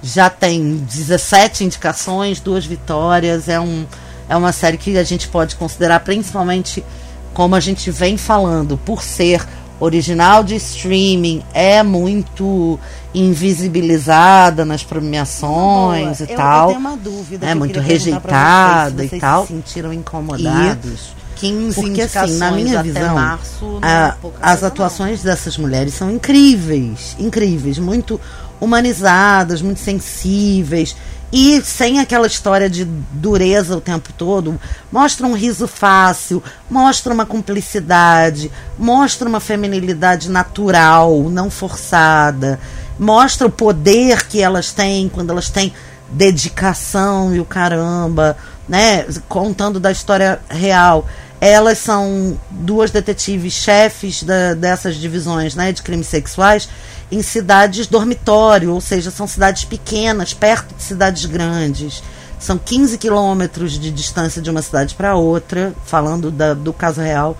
[0.02, 3.48] já tem 17 indicações, duas vitórias.
[3.48, 3.86] É, um,
[4.28, 6.84] é uma série que a gente pode considerar, principalmente
[7.32, 9.44] como a gente vem falando, por ser
[9.80, 12.78] original de streaming, é muito
[13.12, 16.62] invisibilizada nas premiações e eu, tal.
[16.62, 17.46] Eu tenho uma dúvida.
[17.46, 19.42] É muito rejeitada vocês, e tal.
[19.42, 21.12] Se sentiram incomodados?
[21.20, 25.30] E, 15 Porque, assim, na minha visão, março, a, as atuações não.
[25.30, 28.20] dessas mulheres são incríveis, incríveis, muito
[28.60, 30.96] humanizadas, muito sensíveis
[31.32, 34.58] e sem aquela história de dureza o tempo todo.
[34.92, 42.60] Mostra um riso fácil, mostra uma cumplicidade, mostra uma feminilidade natural, não forçada,
[42.98, 45.72] mostra o poder que elas têm quando elas têm
[46.08, 48.36] dedicação e o caramba,
[48.68, 49.06] né?
[49.28, 51.06] Contando da história real.
[51.40, 56.68] Elas são duas detetives chefes da, dessas divisões né, de crimes sexuais
[57.12, 62.02] em cidades dormitório, ou seja, são cidades pequenas, perto de cidades grandes.
[62.38, 67.36] São 15 quilômetros de distância de uma cidade para outra, falando da, do caso real.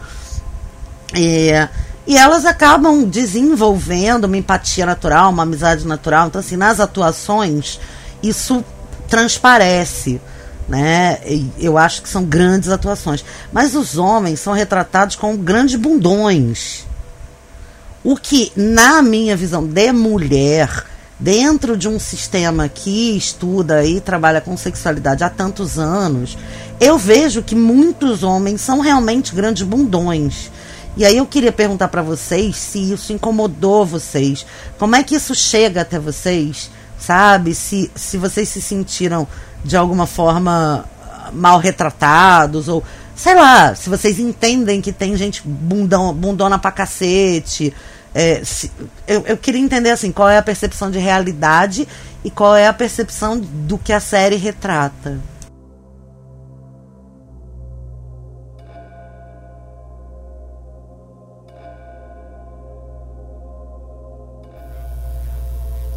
[2.06, 6.28] E elas acabam desenvolvendo uma empatia natural, uma amizade natural.
[6.28, 7.80] Então, assim, nas atuações,
[8.22, 8.64] isso
[9.08, 10.20] transparece.
[10.68, 11.18] Né?
[11.58, 13.24] Eu acho que são grandes atuações.
[13.52, 16.86] Mas os homens são retratados como grandes bundões.
[18.02, 20.84] O que, na minha visão de mulher,
[21.18, 26.36] dentro de um sistema que estuda e trabalha com sexualidade há tantos anos,
[26.80, 30.50] eu vejo que muitos homens são realmente grandes bundões.
[30.96, 34.46] E aí eu queria perguntar para vocês se isso incomodou vocês.
[34.78, 36.70] Como é que isso chega até vocês?
[36.98, 37.54] Sabe?
[37.54, 39.26] Se, se vocês se sentiram
[39.64, 40.84] de alguma forma
[41.32, 42.84] mal retratados ou
[43.16, 47.72] sei lá, se vocês entendem que tem gente bundão, bundona pra cacete.
[48.14, 48.70] É, se,
[49.06, 51.88] eu, eu queria entender assim, qual é a percepção de realidade
[52.22, 55.18] e qual é a percepção do que a série retrata.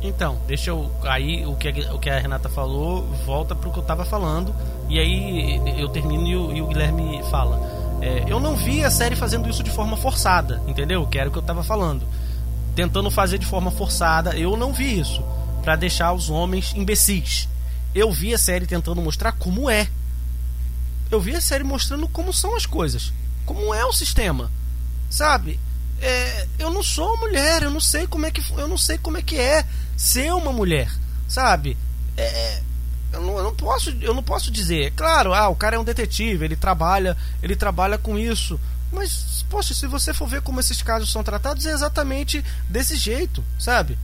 [0.01, 0.91] Então, deixa eu.
[1.03, 4.53] Aí o que, a, o que a Renata falou volta pro que eu tava falando.
[4.89, 7.59] E aí eu termino e o, e o Guilherme fala.
[8.01, 11.05] É, eu não vi a série fazendo isso de forma forçada, entendeu?
[11.07, 12.05] Que era o que eu tava falando.
[12.75, 15.23] Tentando fazer de forma forçada, eu não vi isso.
[15.63, 17.49] para deixar os homens imbecis.
[17.93, 19.87] Eu vi a série tentando mostrar como é.
[21.09, 23.11] Eu vi a série mostrando como são as coisas.
[23.45, 24.51] Como é o sistema.
[25.09, 25.59] Sabe?
[26.01, 29.17] É, eu não sou mulher, eu não sei como é que eu não sei como
[29.17, 30.91] é que é ser uma mulher,
[31.27, 31.75] sabe?
[32.15, 32.63] É, é,
[33.13, 34.91] eu, não, eu, não, posso, eu não posso dizer.
[34.95, 38.59] Claro, ah, o cara é um detetive, ele trabalha, ele trabalha com isso.
[38.91, 43.43] Mas, poxa, se você for ver como esses casos são tratados, é exatamente desse jeito,
[43.59, 43.97] sabe?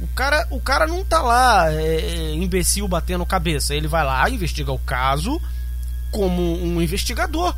[0.00, 3.74] O cara, o cara não tá lá é, é imbecil batendo cabeça.
[3.74, 5.40] Ele vai lá, investiga o caso
[6.10, 7.54] como um investigador.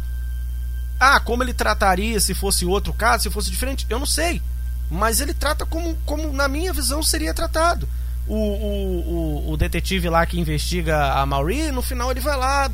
[1.05, 3.85] Ah, como ele trataria se fosse outro caso, se fosse diferente?
[3.91, 4.41] Eu não sei.
[4.89, 7.89] Mas ele trata como, como na minha visão, seria tratado.
[8.29, 12.71] O, o, o, o detetive lá que investiga a Mauri, no final ele vai lá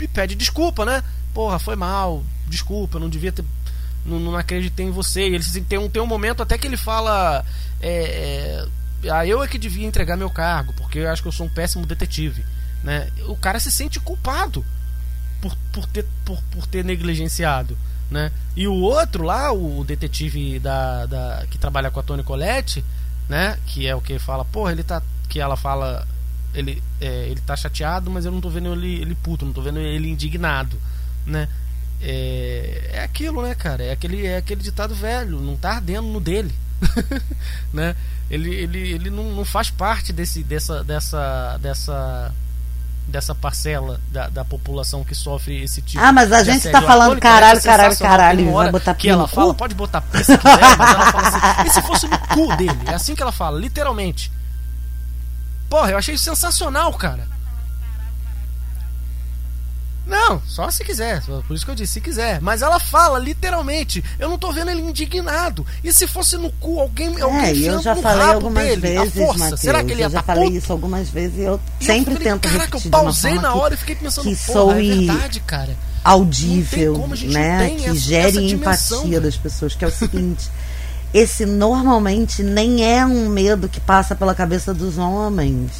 [0.00, 1.02] e pede desculpa, né?
[1.34, 3.44] Porra, foi mal, desculpa, não devia ter.
[4.04, 5.28] Não, não acreditei em você.
[5.28, 7.44] E ele tem um, tem um momento até que ele fala.
[7.82, 8.66] É,
[9.02, 11.46] é, ah, eu é que devia entregar meu cargo, porque eu acho que eu sou
[11.46, 12.44] um péssimo detetive.
[12.84, 13.10] Né?
[13.26, 14.64] O cara se sente culpado
[15.40, 17.76] por, por, ter, por, por ter negligenciado.
[18.10, 18.30] Né?
[18.54, 22.84] E o outro lá, o detetive da, da que trabalha com a Tony Colette,
[23.28, 23.58] né?
[23.66, 25.02] Que é o que fala, porra, ele tá.
[25.28, 26.06] Que ela fala.
[26.54, 29.60] Ele, é, ele tá chateado, mas eu não tô vendo ele, ele puto, não tô
[29.60, 30.80] vendo ele indignado,
[31.26, 31.48] né?
[32.00, 33.82] É, é aquilo, né, cara?
[33.82, 36.54] É aquele, é aquele ditado velho, não tá ardendo no dele.
[37.72, 37.96] né?
[38.30, 42.34] Ele, ele, ele não, não faz parte desse, dessa, dessa, dessa
[43.06, 47.18] dessa parcela da, da população que sofre esse tipo Ah, mas a gente tá falando
[47.20, 51.12] caralho, caralho, caralho, vai botar que ela fala, pode botar P se quiser, mas ela
[51.12, 52.78] fala assim, e se fosse no cu dele?
[52.86, 54.32] É assim que ela fala, literalmente.
[55.68, 57.35] Porra, eu achei sensacional, cara.
[60.06, 61.20] Não, só se quiser.
[61.22, 62.40] Por isso que eu disse, se quiser.
[62.40, 64.04] Mas ela fala, literalmente.
[64.20, 65.66] Eu não tô vendo ele indignado.
[65.82, 67.08] E se fosse no cu, alguém.
[67.18, 70.18] É, alguém eu já falei algumas dele, vezes, Mateus, Será que ele ia Eu já
[70.22, 70.56] tá falei puto?
[70.58, 73.02] isso algumas vezes e eu E sempre eu falei, tento Caraca, repetir eu de uma
[73.02, 75.76] pausei na que- hora e fiquei pensando, que soe é verdade, cara.
[76.04, 77.70] audível, a né?
[77.76, 80.48] que essa- gere essa dimensão, empatia das pessoas, que é o seguinte.
[81.12, 85.70] Esse normalmente nem é um medo que passa pela cabeça dos homens.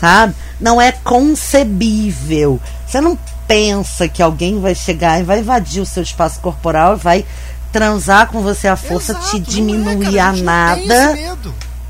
[0.00, 0.34] Sabe?
[0.58, 2.58] Não é concebível.
[2.86, 7.00] Você não pensa que alguém vai chegar e vai invadir o seu espaço corporal e
[7.00, 7.26] vai
[7.70, 11.18] transar com você à força, Exato, te não é, diminuir cara, a a nada,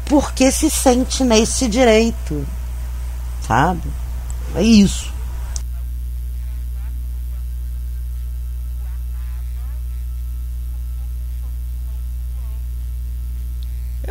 [0.04, 2.46] porque se sente nesse direito.
[3.46, 3.82] Sabe?
[4.54, 5.12] É isso.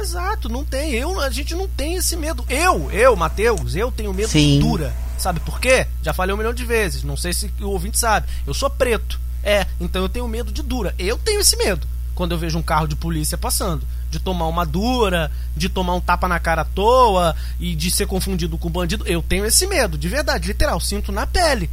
[0.10, 0.91] Exato, não tem.
[0.91, 2.43] Eu, a gente não tem esse medo.
[2.49, 4.53] Eu, eu, Matheus, eu tenho medo Sim.
[4.53, 4.91] de dura.
[5.20, 5.86] Sabe por quê?
[6.01, 7.03] Já falei um milhão de vezes.
[7.03, 8.28] Não sei se o ouvinte sabe.
[8.47, 9.20] Eu sou preto.
[9.43, 10.95] É, então eu tenho medo de dura.
[10.97, 11.86] Eu tenho esse medo.
[12.16, 13.86] Quando eu vejo um carro de polícia passando.
[14.10, 18.07] De tomar uma dura, de tomar um tapa na cara à toa e de ser
[18.07, 19.05] confundido com bandido.
[19.05, 20.80] Eu tenho esse medo, de verdade, literal.
[20.80, 21.70] Sinto na pele.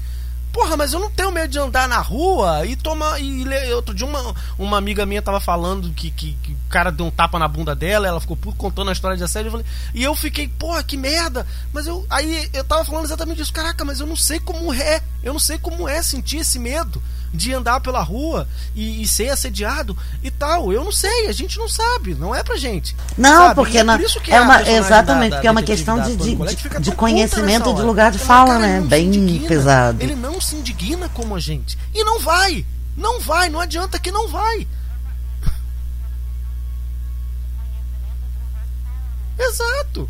[0.56, 3.20] Porra, mas eu não tenho medo de andar na rua e tomar.
[3.20, 3.44] E
[3.74, 7.10] outro dia uma, uma amiga minha tava falando que, que, que o cara deu um
[7.10, 9.48] tapa na bunda dela, ela ficou contando a história de assédio.
[9.48, 11.46] Eu falei, e eu fiquei, porra, que merda!
[11.74, 12.06] Mas eu.
[12.08, 15.02] Aí eu tava falando exatamente isso, caraca, mas eu não sei como é.
[15.22, 17.02] Eu não sei como é sentir esse medo
[17.36, 20.72] de andar pela rua e, e, ser assediado e tal.
[20.72, 22.96] Eu não sei, a gente não sabe, não é pra gente.
[23.16, 23.54] Não, sabe?
[23.54, 26.34] porque é na, por que é uma, exatamente, da porque é uma questão de, de,
[26.34, 28.80] de, de conhecimento de lugar de fala, cara, né?
[28.80, 30.02] Bem indigna, pesado.
[30.02, 31.78] Ele não se indigna como a gente.
[31.94, 32.64] E não vai!
[32.96, 34.66] Não vai, não adianta que não vai.
[39.38, 40.08] Exato.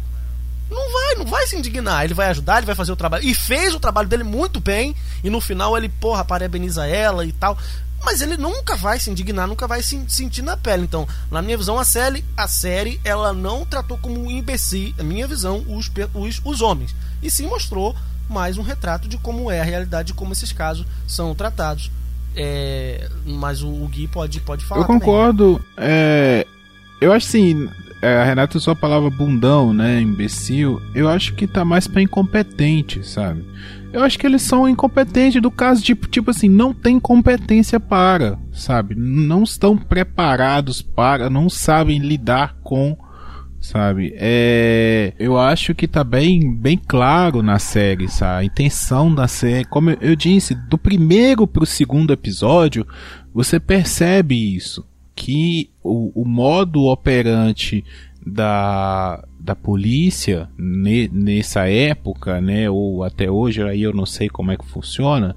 [0.70, 2.04] Não vai, não vai se indignar.
[2.04, 3.24] Ele vai ajudar, ele vai fazer o trabalho.
[3.24, 4.94] E fez o trabalho dele muito bem.
[5.22, 7.56] E no final ele, porra, parabeniza ela e tal.
[8.04, 10.84] Mas ele nunca vai se indignar, nunca vai se sentir na pele.
[10.84, 15.04] Então, na minha visão, a série, a série ela não tratou como um imbecil, na
[15.04, 16.94] minha visão, os, os, os homens.
[17.22, 17.96] E sim mostrou
[18.28, 21.90] mais um retrato de como é a realidade, de como esses casos são tratados.
[22.34, 24.82] É, mas o, o, Gui pode, pode falar.
[24.82, 25.64] Eu concordo.
[25.76, 26.46] É,
[27.00, 27.68] eu acho assim,
[28.02, 30.00] é, a Renata usou a palavra bundão, né?
[30.00, 30.80] Imbecil.
[30.94, 33.44] Eu acho que tá mais pra incompetente, sabe?
[33.92, 38.38] Eu acho que eles são incompetentes do caso de, tipo assim, não tem competência para,
[38.52, 38.94] sabe?
[38.94, 42.96] Não estão preparados para, não sabem lidar com,
[43.58, 44.12] sabe?
[44.16, 48.42] É, eu acho que tá bem, bem claro na série, sabe?
[48.42, 52.86] A intenção da série, como eu disse, do primeiro pro segundo episódio,
[53.32, 54.84] você percebe isso
[55.16, 57.82] que o, o modo operante
[58.24, 64.52] da, da polícia ne, nessa época, né, ou até hoje, aí eu não sei como
[64.52, 65.34] é que funciona,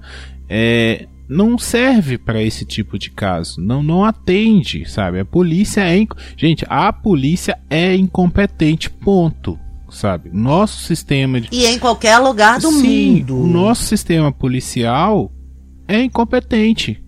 [0.48, 5.20] é, não serve para esse tipo de caso, não não atende, sabe?
[5.20, 6.04] A polícia é,
[6.36, 9.58] gente, a polícia é incompetente, ponto,
[9.88, 10.28] sabe?
[10.32, 11.48] Nosso sistema de...
[11.52, 15.32] e em qualquer lugar do Sim, mundo, o nosso sistema policial
[15.86, 17.00] é incompetente,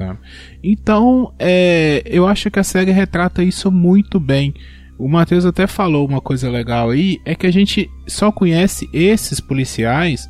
[0.00, 0.18] sabe?
[0.64, 4.54] Então, é, eu acho que a série retrata isso muito bem.
[4.98, 9.40] O Matheus até falou uma coisa legal aí, é que a gente só conhece esses
[9.40, 10.28] policiais,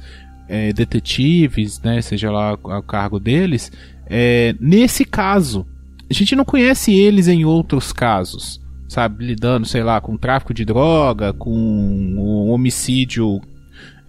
[0.48, 3.70] é, detetives, né, seja lá o cargo deles,
[4.06, 5.66] é, nesse caso.
[6.08, 10.64] A gente não conhece eles em outros casos, sabe, lidando, sei lá, com tráfico de
[10.64, 13.40] droga, com um homicídio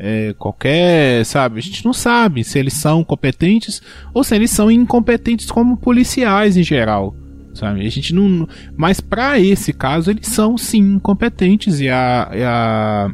[0.03, 1.59] é, qualquer, sabe?
[1.59, 6.57] A gente não sabe se eles são competentes ou se eles são incompetentes como policiais
[6.57, 7.15] em geral,
[7.53, 7.85] sabe?
[7.85, 13.11] A gente não, mas para esse caso eles são sim incompetentes e a, e a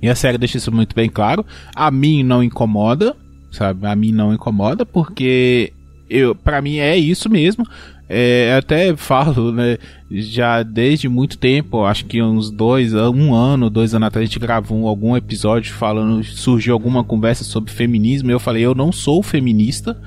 [0.00, 1.44] e a série deixa isso muito bem claro.
[1.76, 3.14] A mim não incomoda,
[3.52, 3.86] sabe?
[3.86, 5.74] A mim não incomoda porque
[6.08, 7.66] eu, para mim é isso mesmo.
[8.08, 9.78] É, até falo, né,
[10.10, 14.38] já desde muito tempo, acho que uns dois, um ano, dois anos atrás, a gente
[14.38, 19.22] gravou algum episódio falando, surgiu alguma conversa sobre feminismo, e eu falei, eu não sou
[19.22, 19.98] feminista,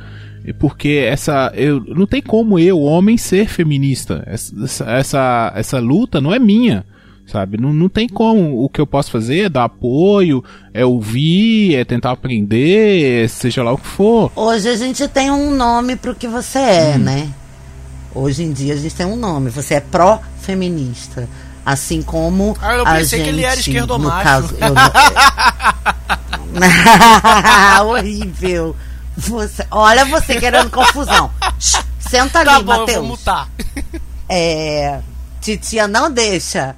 [0.60, 6.32] porque essa, eu, não tem como eu, homem, ser feminista, essa, essa, essa luta não
[6.32, 6.86] é minha,
[7.26, 7.58] sabe?
[7.58, 8.64] Não, não tem como.
[8.64, 10.44] O que eu posso fazer é dar apoio,
[10.74, 14.32] é ouvir, é tentar aprender, seja lá o que for.
[14.36, 17.00] Hoje a gente tem um nome pro que você é, hum.
[17.00, 17.30] né?
[18.16, 19.50] Hoje em dia a gente tem um nome.
[19.50, 21.28] Você é pró-feminista.
[21.66, 22.58] Assim como.
[22.62, 24.24] Ah, eu pensei gente, que ele era esquerdomacho.
[24.24, 24.74] Caso, eu
[27.84, 27.86] não...
[27.92, 28.76] Horrível.
[29.18, 31.30] Você, olha você querendo confusão.
[32.00, 32.90] Senta ali, tá bom, Matheus.
[32.90, 33.50] Eu vou mutar.
[34.30, 35.00] É,
[35.42, 36.76] titia não deixa.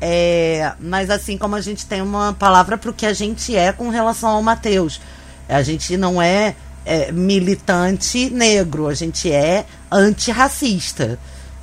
[0.00, 3.72] É, mas assim como a gente tem uma palavra para o que a gente é
[3.72, 5.00] com relação ao Matheus.
[5.48, 6.54] A gente não é
[6.86, 11.18] é, militante negro, a gente é antirracista,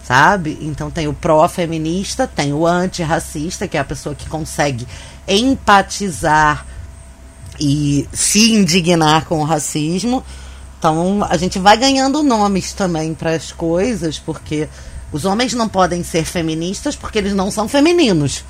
[0.05, 0.59] sabe?
[0.61, 4.85] Então tem o pró-feminista, tem o antirracista, que é a pessoa que consegue
[5.25, 6.65] empatizar
[7.57, 10.21] e se indignar com o racismo.
[10.77, 14.67] Então a gente vai ganhando nomes também para as coisas, porque
[15.13, 18.43] os homens não podem ser feministas porque eles não são femininos.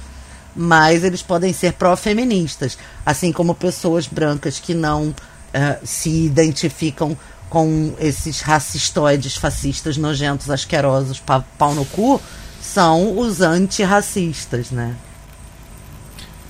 [0.56, 5.14] Mas eles podem ser pró-feministas, assim como pessoas brancas que não
[5.54, 7.18] uh, se identificam
[7.50, 12.20] com esses racistoides, fascistas, nojentos, asquerosos, pa pau no cu,
[12.60, 14.96] são os antirracistas, né?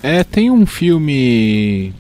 [0.02, 1.94] É, tem um filme.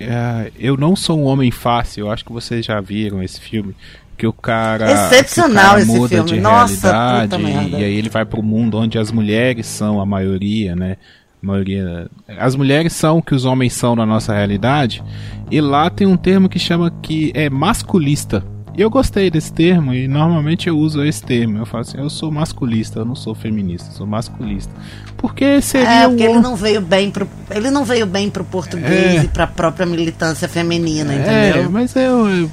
[0.00, 3.76] É, eu não sou um homem fácil, eu acho que vocês já viram esse filme.
[4.16, 6.30] Que o cara, Excepcional que o cara muda filme.
[6.30, 10.76] de Nossa, realidade e aí ele vai pro mundo onde as mulheres são a maioria,
[10.76, 10.96] né?
[11.42, 12.08] Maioria.
[12.38, 15.02] As mulheres são o que os homens são na nossa realidade.
[15.50, 18.44] E lá tem um termo que chama que é masculista.
[18.74, 21.58] E eu gostei desse termo e normalmente eu uso esse termo.
[21.58, 24.72] Eu falo assim, eu sou masculista, eu não sou feminista, eu sou masculista.
[25.18, 29.20] Porque seria É, porque ele não veio bem pro ele não veio bem pro português
[29.20, 29.24] É.
[29.24, 31.70] e pra própria militância feminina, É, entendeu?
[31.70, 32.50] mas eu, eu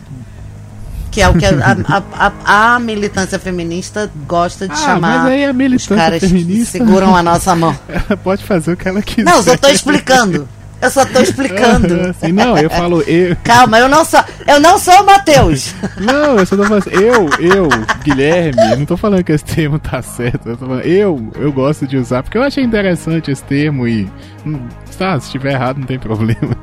[1.11, 1.49] Que é o que a,
[1.87, 6.19] a, a- a militância feminista gosta de Ah, chamar mas aí a os militância caras
[6.19, 7.77] que feminista seguram a nossa mão.
[7.89, 9.23] ela pode fazer o que ela quiser.
[9.29, 10.47] Não, eu só tô explicando.
[10.81, 11.93] Eu só tô explicando.
[12.09, 13.35] Assim, não, eu falo eu.
[13.43, 15.73] Calma, eu não sou, eu não sou o Matheus.
[15.99, 17.67] Não, eu só tô falando assim, eu, eu,
[18.01, 20.47] Guilherme, eu não tô falando que esse termo tá certo.
[20.47, 24.09] Eu, falando, eu, eu gosto de usar, porque eu achei interessante esse termo e.
[24.45, 24.59] hum,
[24.97, 26.55] Tá, se estiver errado não tem problema.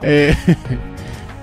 [0.00, 0.32] É,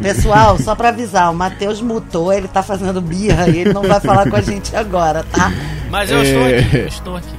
[0.02, 4.00] Pessoal, só pra avisar, o Matheus mutou, ele tá fazendo birra e ele não vai
[4.00, 5.52] falar com a gente agora, tá?
[5.90, 6.24] Mas eu É.
[6.24, 7.38] estou aqui, eu estou aqui.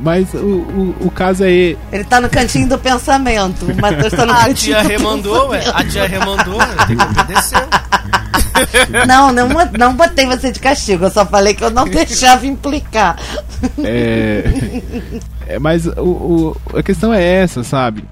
[0.00, 1.76] Mas o, o, o caso é.
[1.92, 3.66] Ele tá no cantinho do pensamento.
[3.66, 5.62] O Matheus tá no A cantinho tia do remandou, ué.
[5.74, 6.66] A tia remandou, ué.
[6.86, 7.68] Tem que obedecer.
[9.06, 9.48] Não, não,
[9.78, 11.04] não botei você de castigo.
[11.06, 13.16] Eu só falei que eu não deixava implicar.
[13.82, 14.44] É,
[15.46, 16.02] é, mas o,
[16.72, 18.04] o- a questão é essa, sabe?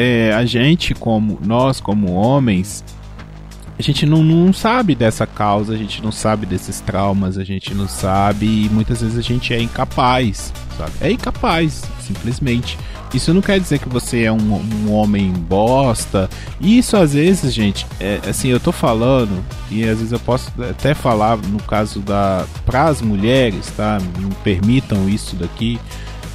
[0.00, 2.84] É, a gente, como nós, como homens,
[3.76, 7.74] a gente não, não sabe dessa causa, a gente não sabe desses traumas, a gente
[7.74, 10.92] não sabe e muitas vezes a gente é incapaz, sabe?
[11.00, 12.78] É incapaz, simplesmente.
[13.12, 16.30] Isso não quer dizer que você é um, um homem bosta.
[16.60, 20.94] Isso às vezes, gente, é, assim, eu tô falando, e às vezes eu posso até
[20.94, 22.46] falar no caso da.
[22.64, 23.98] pras mulheres, tá?
[24.16, 25.76] Me permitam isso daqui.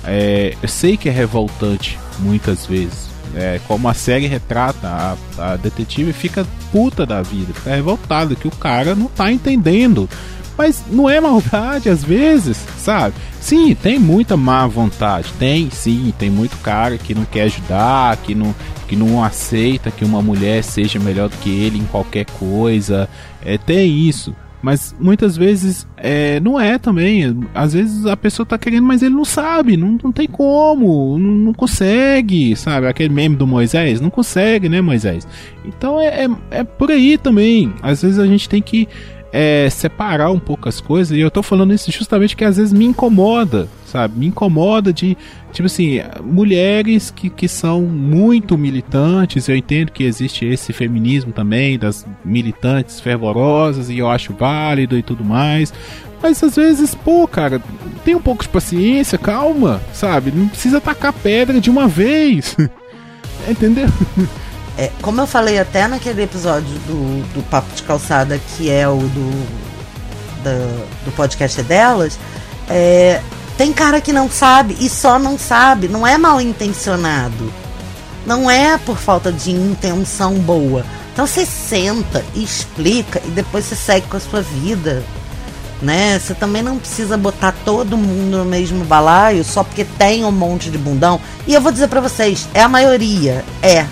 [0.04, 3.13] É, eu sei que é revoltante muitas vezes.
[3.36, 8.48] É, como a série retrata, a, a detetive fica puta da vida, fica revoltada que
[8.48, 10.10] o cara não tá entendendo.
[10.58, 13.16] Mas não é maldade às vezes, sabe?
[13.42, 15.34] Sim, tem muita má vontade.
[15.40, 18.54] Tem, sim, tem muito cara que não quer ajudar, que não,
[18.88, 23.10] que não aceita que uma mulher seja melhor do que ele em qualquer coisa.
[23.44, 24.36] É, tem isso.
[24.64, 27.46] Mas muitas vezes é, não é também.
[27.54, 31.32] Às vezes a pessoa tá querendo, mas ele não sabe, não, não tem como, não,
[31.32, 32.88] não consegue, sabe?
[32.88, 35.28] Aquele meme do Moisés, não consegue, né, Moisés?
[35.66, 37.74] Então é, é, é por aí também.
[37.82, 38.88] Às vezes a gente tem que
[39.34, 42.72] é, separar um pouco as coisas, e eu tô falando isso justamente que às vezes
[42.72, 44.18] me incomoda, sabe?
[44.18, 45.18] Me incomoda de,
[45.54, 51.78] tipo assim, mulheres que, que são muito militantes, eu entendo que existe esse feminismo também,
[51.80, 55.72] das militantes fervorosas, e eu acho válido e tudo mais,
[56.22, 57.62] mas às vezes, pô, cara,
[58.04, 60.32] tem um pouco de paciência, calma, sabe?
[60.32, 62.56] Não precisa tacar pedra de uma vez.
[63.48, 63.88] Entendeu?
[64.78, 68.98] É, como eu falei até naquele episódio do, do Papo de Calçada, que é o
[68.98, 69.46] do,
[70.44, 72.18] da- do podcast delas,
[72.70, 73.22] é,
[73.58, 77.54] tem cara que não sabe e só não sabe, não é mal intencionado.
[78.26, 80.86] Não é por falta de intenção boa.
[81.12, 85.04] Então você senta e explica e depois você segue com a sua vida.
[85.82, 86.18] Né?
[86.18, 90.72] Você também não precisa botar todo mundo no mesmo balaio só porque tem um monte
[90.72, 91.20] de bundão.
[91.46, 93.86] E eu vou dizer pra vocês, é a maioria, é.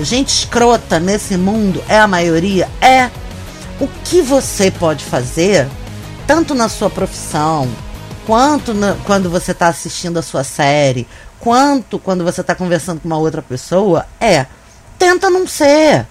[0.00, 3.10] Gente escrota nesse mundo é a maioria, é.
[3.80, 5.68] O que você pode fazer,
[6.26, 7.68] tanto na sua profissão,
[8.26, 11.06] quanto na- quando você está assistindo a sua série,
[11.38, 14.46] quanto quando você está conversando com uma outra pessoa, é
[14.98, 16.06] tenta não ser.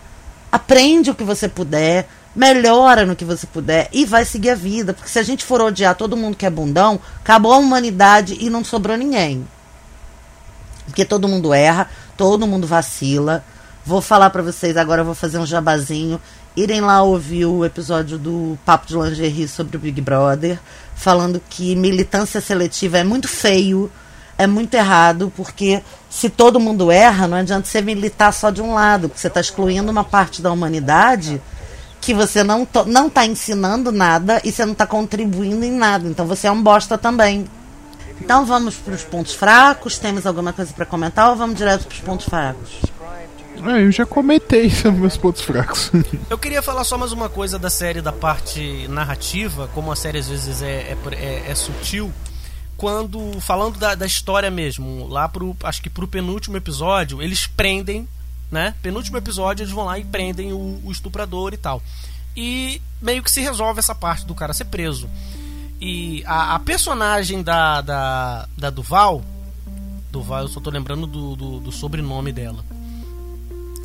[0.52, 4.94] Aprende o que você puder, melhora no que você puder e vai seguir a vida.
[4.94, 8.50] Porque se a gente for odiar todo mundo que é bundão, acabou a humanidade e
[8.50, 9.46] não sobrou ninguém.
[10.86, 13.44] Porque todo mundo erra, todo mundo vacila.
[13.86, 16.22] Vou falar pra vocês agora, vou fazer um jabazinho.
[16.56, 20.58] Irem lá ouvir o episódio do Papo de Lingerie sobre o Big Brother,
[20.96, 23.92] falando que militância seletiva é muito feio,
[24.38, 28.74] é muito errado, porque se todo mundo erra, não adianta você militar só de um
[28.74, 31.42] lado, porque você está excluindo uma parte da humanidade
[32.02, 36.08] que você não, não tá ensinando nada e você não está contribuindo em nada.
[36.08, 37.46] Então você é um bosta também.
[38.22, 39.98] Então vamos para os pontos fracos.
[39.98, 42.85] Temos alguma coisa para comentar ou vamos direto para os pontos fracos?
[43.64, 45.92] Ah, eu já comentei sobre meus pontos fracos.
[46.30, 50.20] Eu queria falar só mais uma coisa da série, da parte narrativa, como a série
[50.20, 52.12] às vezes é, é, é- é sutil.
[52.78, 58.08] Quando, falando da, da história mesmo, lá pro, acho que pro penúltimo episódio, eles prendem,
[58.52, 58.76] né?
[58.82, 61.82] Penúltimo episódio, eles vão lá e prendem o, o estuprador e tal.
[62.36, 65.10] E meio que se resolve essa parte do cara ser preso.
[65.80, 69.24] E a, a personagem da, da, da Duval,
[70.12, 72.64] Duval, eu só tô lembrando do, do, do sobrenome dela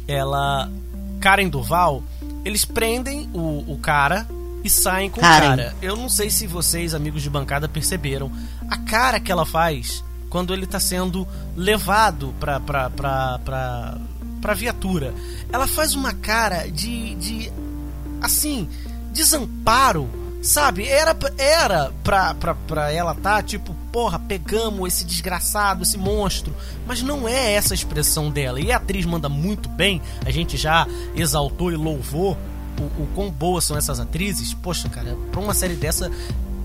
[0.06, 0.70] ela.
[1.20, 2.02] Karen Duval,
[2.44, 4.26] eles prendem o, o cara
[4.64, 5.46] e saem com Karen.
[5.46, 5.76] o cara.
[5.82, 8.30] Eu não sei se vocês, amigos de bancada, perceberam
[8.68, 11.26] a cara que ela faz quando ele tá sendo
[11.56, 13.98] levado pra, pra, pra, pra,
[14.40, 15.12] pra viatura.
[15.52, 17.14] Ela faz uma cara de.
[17.16, 17.52] de
[18.22, 18.68] assim,
[19.12, 20.08] desamparo.
[20.42, 26.54] Sabe, era, era pra, pra, pra ela tá tipo, porra, pegamos esse desgraçado, esse monstro.
[26.86, 28.60] Mas não é essa a expressão dela.
[28.60, 32.36] E a atriz manda muito bem, a gente já exaltou e louvou
[32.78, 34.54] o, o quão boas são essas atrizes.
[34.54, 36.10] Poxa, cara, pra uma série dessa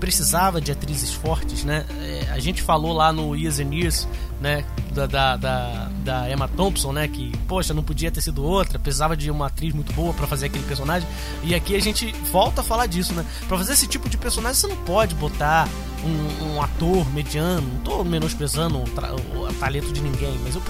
[0.00, 1.84] precisava de atrizes fortes, né?
[2.00, 4.08] É, a gente falou lá no Years and Years,
[4.40, 4.64] né?
[4.92, 7.06] Da, da, da, da Emma Thompson, né?
[7.08, 10.46] Que, poxa, não podia ter sido outra, precisava de uma atriz muito boa pra fazer
[10.46, 11.06] aquele personagem.
[11.42, 13.24] E aqui a gente volta a falar disso, né?
[13.46, 15.68] Pra fazer esse tipo de personagem, você não pode botar
[16.04, 17.66] um, um ator mediano.
[17.66, 20.62] Não tô menosprezando o, tra- o talento de ninguém, mas eu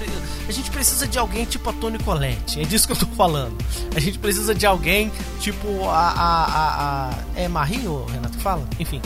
[0.48, 2.60] a gente precisa de alguém tipo a Toni Collette.
[2.60, 3.56] É disso que eu tô falando.
[3.94, 5.10] A gente precisa de alguém
[5.40, 6.10] tipo a.
[6.10, 8.64] a, a, a é Marie Renato fala?
[8.78, 9.00] Enfim.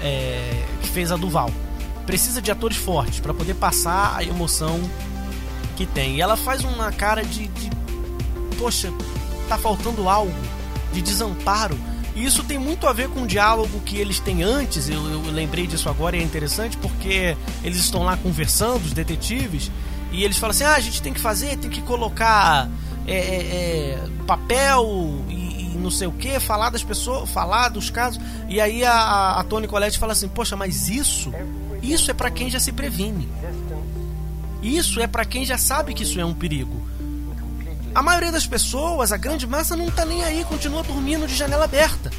[0.00, 1.50] É, que fez a Duval.
[2.10, 4.80] Precisa de atores fortes para poder passar a emoção
[5.76, 6.16] que tem.
[6.16, 7.70] E ela faz uma cara de, de
[8.58, 8.92] poxa,
[9.48, 10.34] tá faltando algo,
[10.92, 11.78] de desamparo.
[12.16, 14.88] E isso tem muito a ver com o diálogo que eles têm antes.
[14.88, 19.70] Eu, eu lembrei disso agora e é interessante porque eles estão lá conversando, os detetives,
[20.10, 22.68] e eles falam assim: ah, a gente tem que fazer, tem que colocar
[23.06, 25.34] é, é, é, papel e,
[25.74, 28.20] e, não sei o que, falar das pessoas, falar dos casos.
[28.48, 31.32] E aí a, a Tony Colette fala assim: poxa, mas isso,
[31.82, 33.28] isso é para quem já se previne.
[34.62, 36.88] Isso é para quem já sabe que isso é um perigo.
[37.94, 41.64] A maioria das pessoas, a grande massa, não tá nem aí, continua dormindo de janela
[41.64, 42.10] aberta.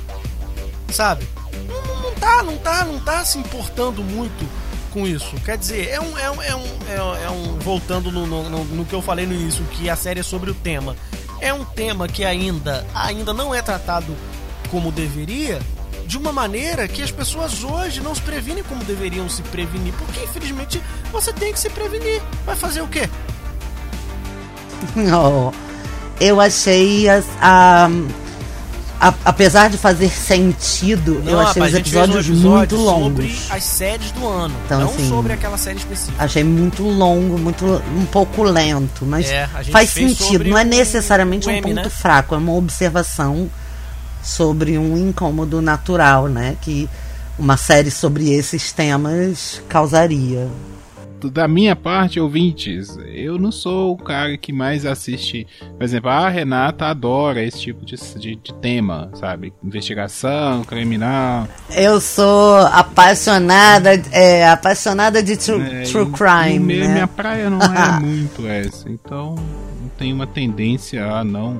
[0.92, 1.26] Sabe?
[1.68, 4.46] Não, não tá, não tá, não tá se importando muito
[4.92, 5.34] com isso.
[5.46, 6.18] Quer dizer, é um.
[6.18, 9.64] É um, é um, é um voltando no, no, no, que eu falei no início,
[9.66, 10.96] que a série é sobre o tema.
[11.40, 14.16] É um tema que ainda, ainda não é tratado
[14.70, 15.60] como deveria,
[16.12, 19.94] de uma maneira que as pessoas hoje não se previnem como deveriam se prevenir.
[19.94, 22.22] Porque infelizmente você tem que se prevenir.
[22.46, 23.10] Vai fazer o quê?
[25.16, 25.52] Oh,
[26.20, 27.88] eu achei as, a,
[29.00, 32.76] a, apesar de fazer sentido, Não, eu achei rapaz, os a um episódios episódio muito
[32.78, 33.48] Sobre longos.
[33.52, 36.22] as séries do ano, Então, não assim, sobre aquela série específica.
[36.24, 40.26] Achei muito longo, muito um pouco lento, mas É, a faz sentido.
[40.26, 41.90] sobre Não é necessariamente o um M, ponto né?
[41.90, 43.50] fraco, é uma observação
[44.24, 46.56] sobre um incômodo natural, né?
[46.62, 46.90] Que
[47.40, 50.48] uma série sobre esses temas causaria.
[51.24, 55.46] Da minha parte, ouvintes, eu não sou o cara que mais assiste.
[55.78, 59.54] Por exemplo, a Renata adora esse tipo de, de, de tema, sabe?
[59.64, 61.48] Investigação, criminal.
[61.70, 65.84] Eu sou apaixonada, é, apaixonada de true, né?
[65.84, 66.88] true crime, me- né?
[66.94, 68.90] Minha praia não é muito essa.
[68.90, 69.36] Então,
[69.80, 71.60] não tenho uma tendência a não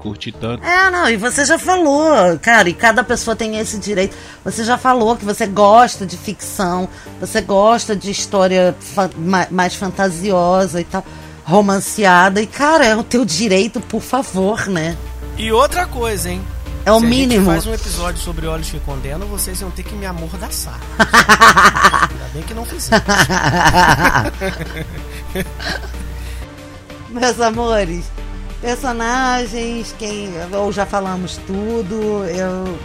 [0.00, 0.64] curtir tanto.
[0.64, 4.16] É, não, e você já falou, cara, e cada pessoa tem esse direito.
[4.44, 6.88] Você já falou que você gosta de ficção,
[7.20, 11.04] você gosta de história fa- ma- mais fantasiosa e tal,
[11.44, 14.96] romanceada, e cara, é o teu direito, por favor, né?
[15.36, 16.42] E outra coisa, hein?
[16.84, 17.46] É o Se mínimo.
[17.46, 20.78] faz um episódio sobre olhos que condenam, vocês vão ter que me amordaçar.
[20.98, 23.04] Ainda bem que não fizeram.
[27.10, 28.04] Meus amores,
[28.60, 30.30] personagens, quem.
[30.52, 32.24] Ou já falamos tudo.
[32.26, 32.78] Eu,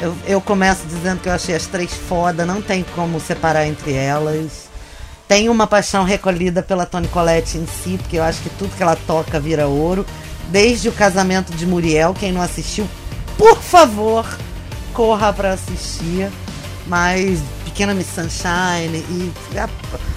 [0.00, 3.92] eu, eu começo dizendo que eu achei as três foda, não tem como separar entre
[3.92, 4.66] elas.
[5.28, 8.82] Tem uma paixão recolhida pela Toni Collette em si, porque eu acho que tudo que
[8.82, 10.06] ela toca vira ouro.
[10.48, 12.88] Desde o casamento de Muriel, quem não assistiu,
[13.36, 14.24] por favor,
[14.94, 16.30] corra pra assistir.
[16.86, 19.68] Mas Pequena Miss Sunshine e a,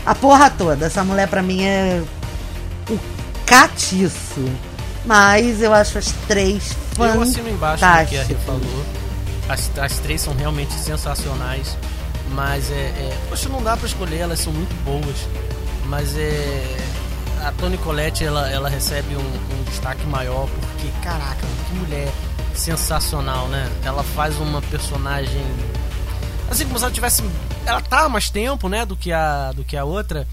[0.06, 0.86] a porra toda.
[0.86, 2.04] Essa mulher pra mim é
[2.88, 3.00] o
[3.48, 4.46] catiço.
[5.10, 8.44] Mas eu acho as três Eu assino embaixo do que a Rê fantásticas.
[8.46, 8.86] falou.
[9.50, 11.76] As, as três são realmente sensacionais.
[12.30, 13.18] Mas é, é.
[13.28, 15.16] Poxa, não dá pra escolher, elas são muito boas.
[15.86, 16.78] Mas é.
[17.44, 22.12] A Toni Collette ela, ela recebe um, um destaque maior porque, caraca, que mulher
[22.54, 23.68] sensacional, né?
[23.84, 25.44] Ela faz uma personagem.
[26.52, 27.24] Assim como se ela tivesse.
[27.66, 28.86] Ela tá há mais tempo, né?
[28.86, 30.28] Do que a, do que a outra.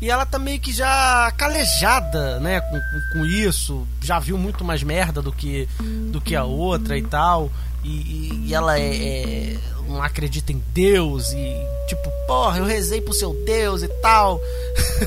[0.00, 3.86] E ela tá meio que já calejada, né, com, com, com isso.
[4.02, 5.66] Já viu muito mais merda do que,
[6.12, 7.50] do que a outra e tal.
[7.82, 9.56] E, e- e ela é, é-
[9.88, 11.32] não acredita em Deus.
[11.32, 11.56] E
[11.88, 14.38] tipo, porra, eu rezei pro seu Deus e tal.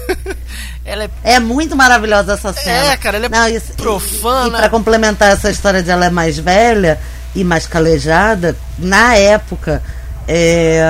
[0.85, 1.09] ela é.
[1.23, 2.93] É muito maravilhosa essa cena.
[2.93, 4.45] É, cara, ela é Não, isso- profana.
[4.45, 6.99] E, e pra complementar essa história de ela é mais velha
[7.35, 9.83] e mais calejada, na época,
[10.27, 10.81] é,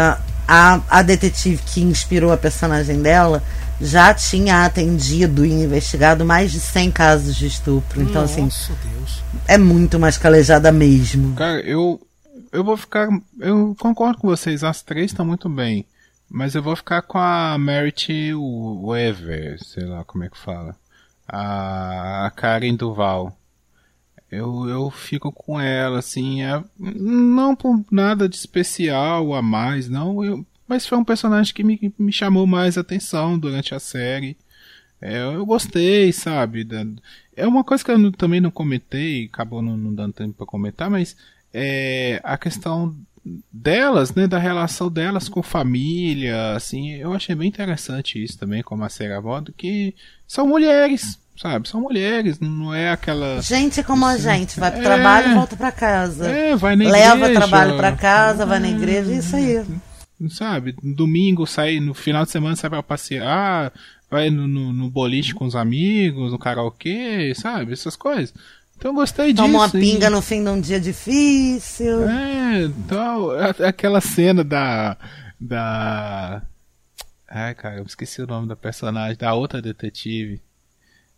[0.48, 3.44] a, a detetive que inspirou a personagem dela
[3.82, 8.02] já tinha atendido e investigado mais de 100 casos de estupro.
[8.02, 9.24] Então, assim, Nossa Deus.
[9.48, 11.36] é muito mais calejada mesmo.
[11.36, 12.00] Cara, eu.
[12.52, 13.08] Eu vou ficar.
[13.40, 15.86] Eu concordo com vocês, as três estão muito bem.
[16.28, 20.76] Mas eu vou ficar com a Merit Weaver, sei lá como é que fala.
[21.28, 23.36] A, a Karen Duval.
[24.32, 30.24] Eu, eu fico com ela, assim, é- não por nada de especial a mais, não.
[30.24, 34.38] Eu, mas foi um personagem que me, me chamou mais atenção durante a série.
[35.02, 36.68] É, eu gostei, sabe?
[37.36, 40.46] é uma coisa que eu não- também não comentei, acabou não, não dando tempo para
[40.46, 41.16] comentar, mas
[41.54, 42.96] é a questão
[43.52, 48.84] delas, né, da relação delas com família, assim, eu achei bem interessante isso também, como
[48.84, 49.94] a série aborda, que
[50.28, 51.70] são mulheres, sabe?
[51.70, 54.84] São mulheres, não é aquela Gente como a gente, vai pro É.
[54.84, 56.28] trabalho e volta pra casa.
[56.30, 59.64] é, vai na Leva igreja, trabalho pra casa, vai na igreja, isso aí.
[60.28, 60.76] Sabe?
[60.82, 63.72] No domingo sai, no final de semana sai pra passear,
[64.10, 67.74] vai no, no, no boliche com os amigos, no karaokê, sabe?
[67.74, 68.34] Essas coisas.
[68.80, 69.46] Então eu gostei disso.
[69.46, 72.10] Toma uma pinga no fim de um dia difícil.
[72.10, 73.32] É, então,
[73.66, 74.98] aquela cena da.
[75.40, 76.42] da.
[77.30, 80.42] Ai, cara, eu esqueci o nome da personagem, da outra detetive.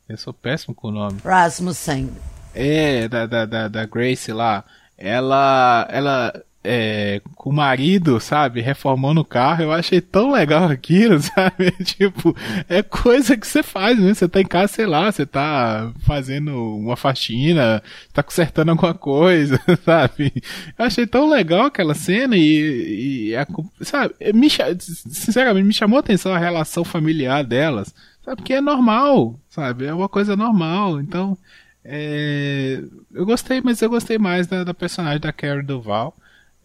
[0.09, 1.19] Eu sou péssimo com o nome.
[1.23, 2.09] Rasmussen.
[2.53, 4.65] É, da, da, da, da Grace lá.
[4.97, 5.87] Ela.
[5.89, 11.71] Ela é, com o marido, sabe, reformando o carro, eu achei tão legal aquilo, sabe?
[11.83, 12.35] tipo,
[12.69, 14.13] é coisa que você faz, né?
[14.13, 17.81] Você tá em casa, sei lá, você tá fazendo uma faxina,
[18.13, 20.31] tá consertando alguma coisa, sabe?
[20.77, 23.47] Eu achei tão legal aquela cena e, e a,
[23.81, 24.47] sabe, me,
[24.79, 27.93] sinceramente, me chamou a atenção a relação familiar delas,
[28.23, 28.37] sabe?
[28.37, 29.85] Porque é normal, sabe?
[29.85, 31.37] É uma coisa normal, então.
[31.83, 32.79] É,
[33.11, 36.15] eu gostei, mas eu gostei mais da, da personagem da Carrie Duval.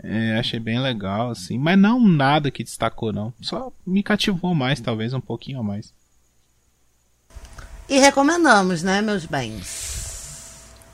[0.03, 1.59] É, achei bem legal, assim.
[1.59, 3.33] Mas não nada que destacou, não.
[3.41, 5.93] Só me cativou mais, talvez, um pouquinho a mais.
[7.89, 9.97] E recomendamos, né, meus bens?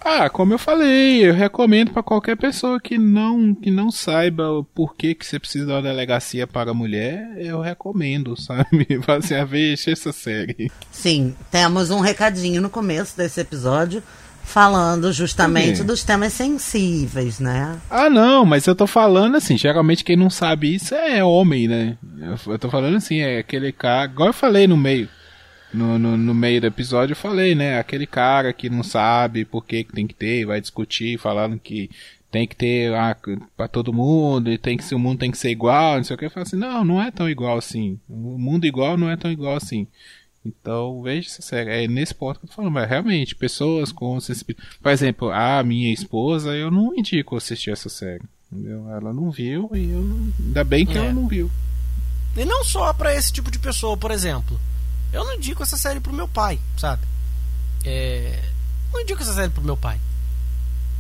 [0.05, 4.65] Ah, como eu falei, eu recomendo para qualquer pessoa que não que não saiba o
[4.65, 8.87] porquê que você precisa da delegacia para mulher, eu recomendo, sabe?
[9.07, 10.73] Você a ver essa série.
[10.91, 14.03] Sim, temos um recadinho no começo desse episódio
[14.44, 17.81] falando justamente dos temas sensíveis, né?
[17.89, 21.97] Ah, não, mas eu tô falando assim, geralmente quem não sabe isso é homem, né?
[22.47, 25.09] Eu tô falando assim, é aquele cara, igual eu falei no meio,
[25.73, 27.78] no, no, no, meio do episódio eu falei, né?
[27.78, 31.89] Aquele cara que não sabe por que, que tem que ter, vai discutir, falando que
[32.31, 33.16] tem que ter ah,
[33.56, 36.16] para todo mundo, e tem que se o mundo tem que ser igual, não sei
[36.16, 38.01] o que, eu falo assim, não, não é tão igual assim.
[38.09, 39.86] O mundo igual não é tão igual assim.
[40.44, 41.85] Então, veja essa série.
[41.85, 44.77] É nesse ponto que eu tô falando, mas realmente, pessoas com sensibilidade.
[44.81, 48.24] Por exemplo, a minha esposa, eu não indico assistir essa série.
[48.51, 48.90] Entendeu?
[48.90, 50.32] Ela não viu e eu não...
[50.39, 50.98] ainda bem que é.
[50.98, 51.51] ela não viu.
[52.36, 54.60] E não só para esse tipo de pessoa, por exemplo.
[55.12, 57.06] Eu não indico essa série pro meu pai, sabe?
[57.85, 58.43] É...
[58.93, 59.98] Não indico essa série pro meu pai.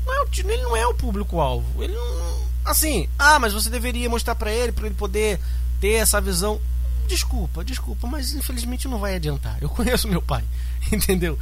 [0.06, 1.82] Não é, ele não é o público-alvo.
[1.82, 2.42] Ele não.
[2.64, 5.40] Assim, ah, mas você deveria mostrar para ele, para ele poder
[5.80, 6.60] ter essa visão.
[7.06, 9.58] Desculpa, desculpa, mas infelizmente não vai adiantar.
[9.60, 10.44] Eu conheço meu pai,
[10.92, 11.38] entendeu?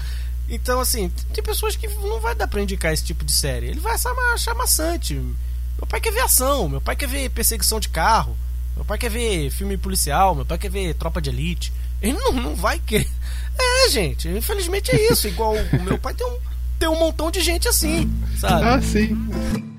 [0.49, 3.66] Então, assim, tem pessoas que não vai dar pra indicar esse tipo de série.
[3.66, 5.15] Ele vai achar, maçante.
[5.15, 8.37] Meu pai quer ver ação, meu pai quer ver perseguição de carro,
[8.74, 11.73] meu pai quer ver filme policial, meu pai quer ver tropa de elite.
[12.03, 13.09] Ele não, não vai querer.
[13.62, 15.28] É, gente, infelizmente é isso.
[15.28, 16.39] Igual o meu pai tem um,
[16.78, 18.65] tem um montão de gente assim, sabe?
[18.65, 19.69] Ah, sim.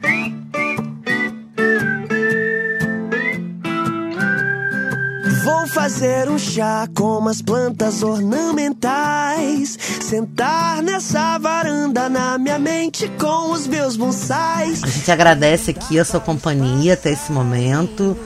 [5.61, 9.77] Vou fazer um chá com umas plantas ornamentais.
[10.01, 14.83] Sentar nessa varanda na minha mente com os meus bonsais.
[14.83, 18.17] A gente agradece aqui a sua companhia até esse momento.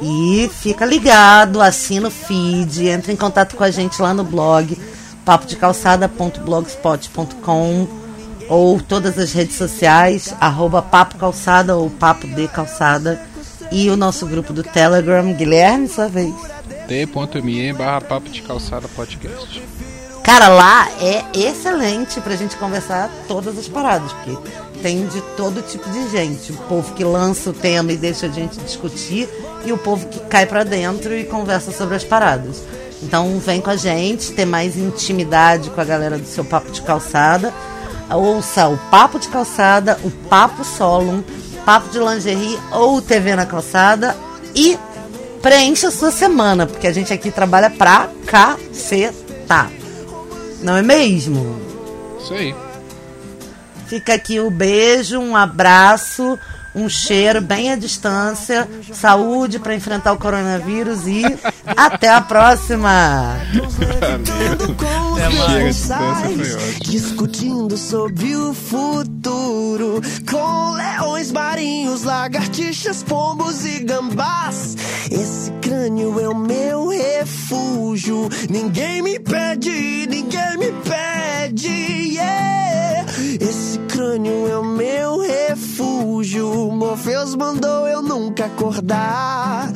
[0.00, 4.74] E fica ligado, assina o feed, entra em contato com a gente lá no blog
[5.26, 7.86] papodecalçada.blogspot.com
[8.48, 13.20] ou todas as redes sociais, arroba Papo Calçada ou Papo de Calçada
[13.70, 16.57] e o nosso grupo do Telegram, Guilherme, sua vez
[16.88, 19.62] t.me barra papo de calçada podcast.
[20.24, 24.36] Cara, lá é excelente pra gente conversar todas as paradas, porque
[24.82, 26.52] tem de todo tipo de gente.
[26.52, 29.28] O povo que lança o tema e deixa a gente discutir,
[29.64, 32.62] e o povo que cai pra dentro e conversa sobre as paradas.
[33.02, 36.80] Então vem com a gente, ter mais intimidade com a galera do seu papo de
[36.82, 37.52] calçada.
[38.10, 41.22] Ouça o Papo de Calçada, o Papo Solum,
[41.66, 44.16] Papo de Lingerie ou TV na Calçada
[44.54, 44.78] e
[45.42, 49.70] preencha a sua semana, porque a gente aqui trabalha pra cacetar.
[50.62, 51.60] Não é mesmo?
[52.20, 52.54] Isso aí.
[53.86, 56.38] Fica aqui o um beijo, um abraço,
[56.78, 61.22] um cheiro bem à distância, saúde para enfrentar o coronavírus e
[61.66, 63.36] até a próxima.
[66.80, 70.00] Discutindo sobre o futuro
[70.30, 74.76] com leões marinhos, lagartixas, pombos e gambás.
[75.10, 78.28] Esse crânio é o meu refúgio.
[78.48, 81.68] Ninguém me pede, ninguém me pede.
[81.68, 82.77] Yeah.
[83.40, 86.70] Esse crânio é o meu refúgio.
[86.72, 89.72] Morfeus mandou eu nunca acordar.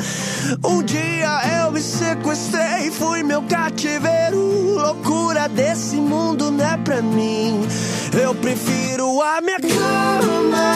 [0.65, 4.39] Um dia eu me sequestrei, fui meu cativeiro.
[4.75, 7.67] Loucura desse mundo não é pra mim.
[8.13, 10.75] Eu prefiro a minha cama,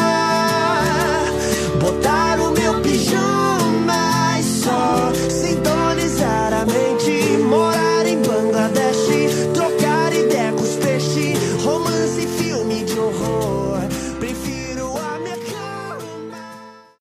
[1.81, 7.37] botar o meu pijama e só sintonizar a mente.
[7.49, 9.06] Morar em Bangladesh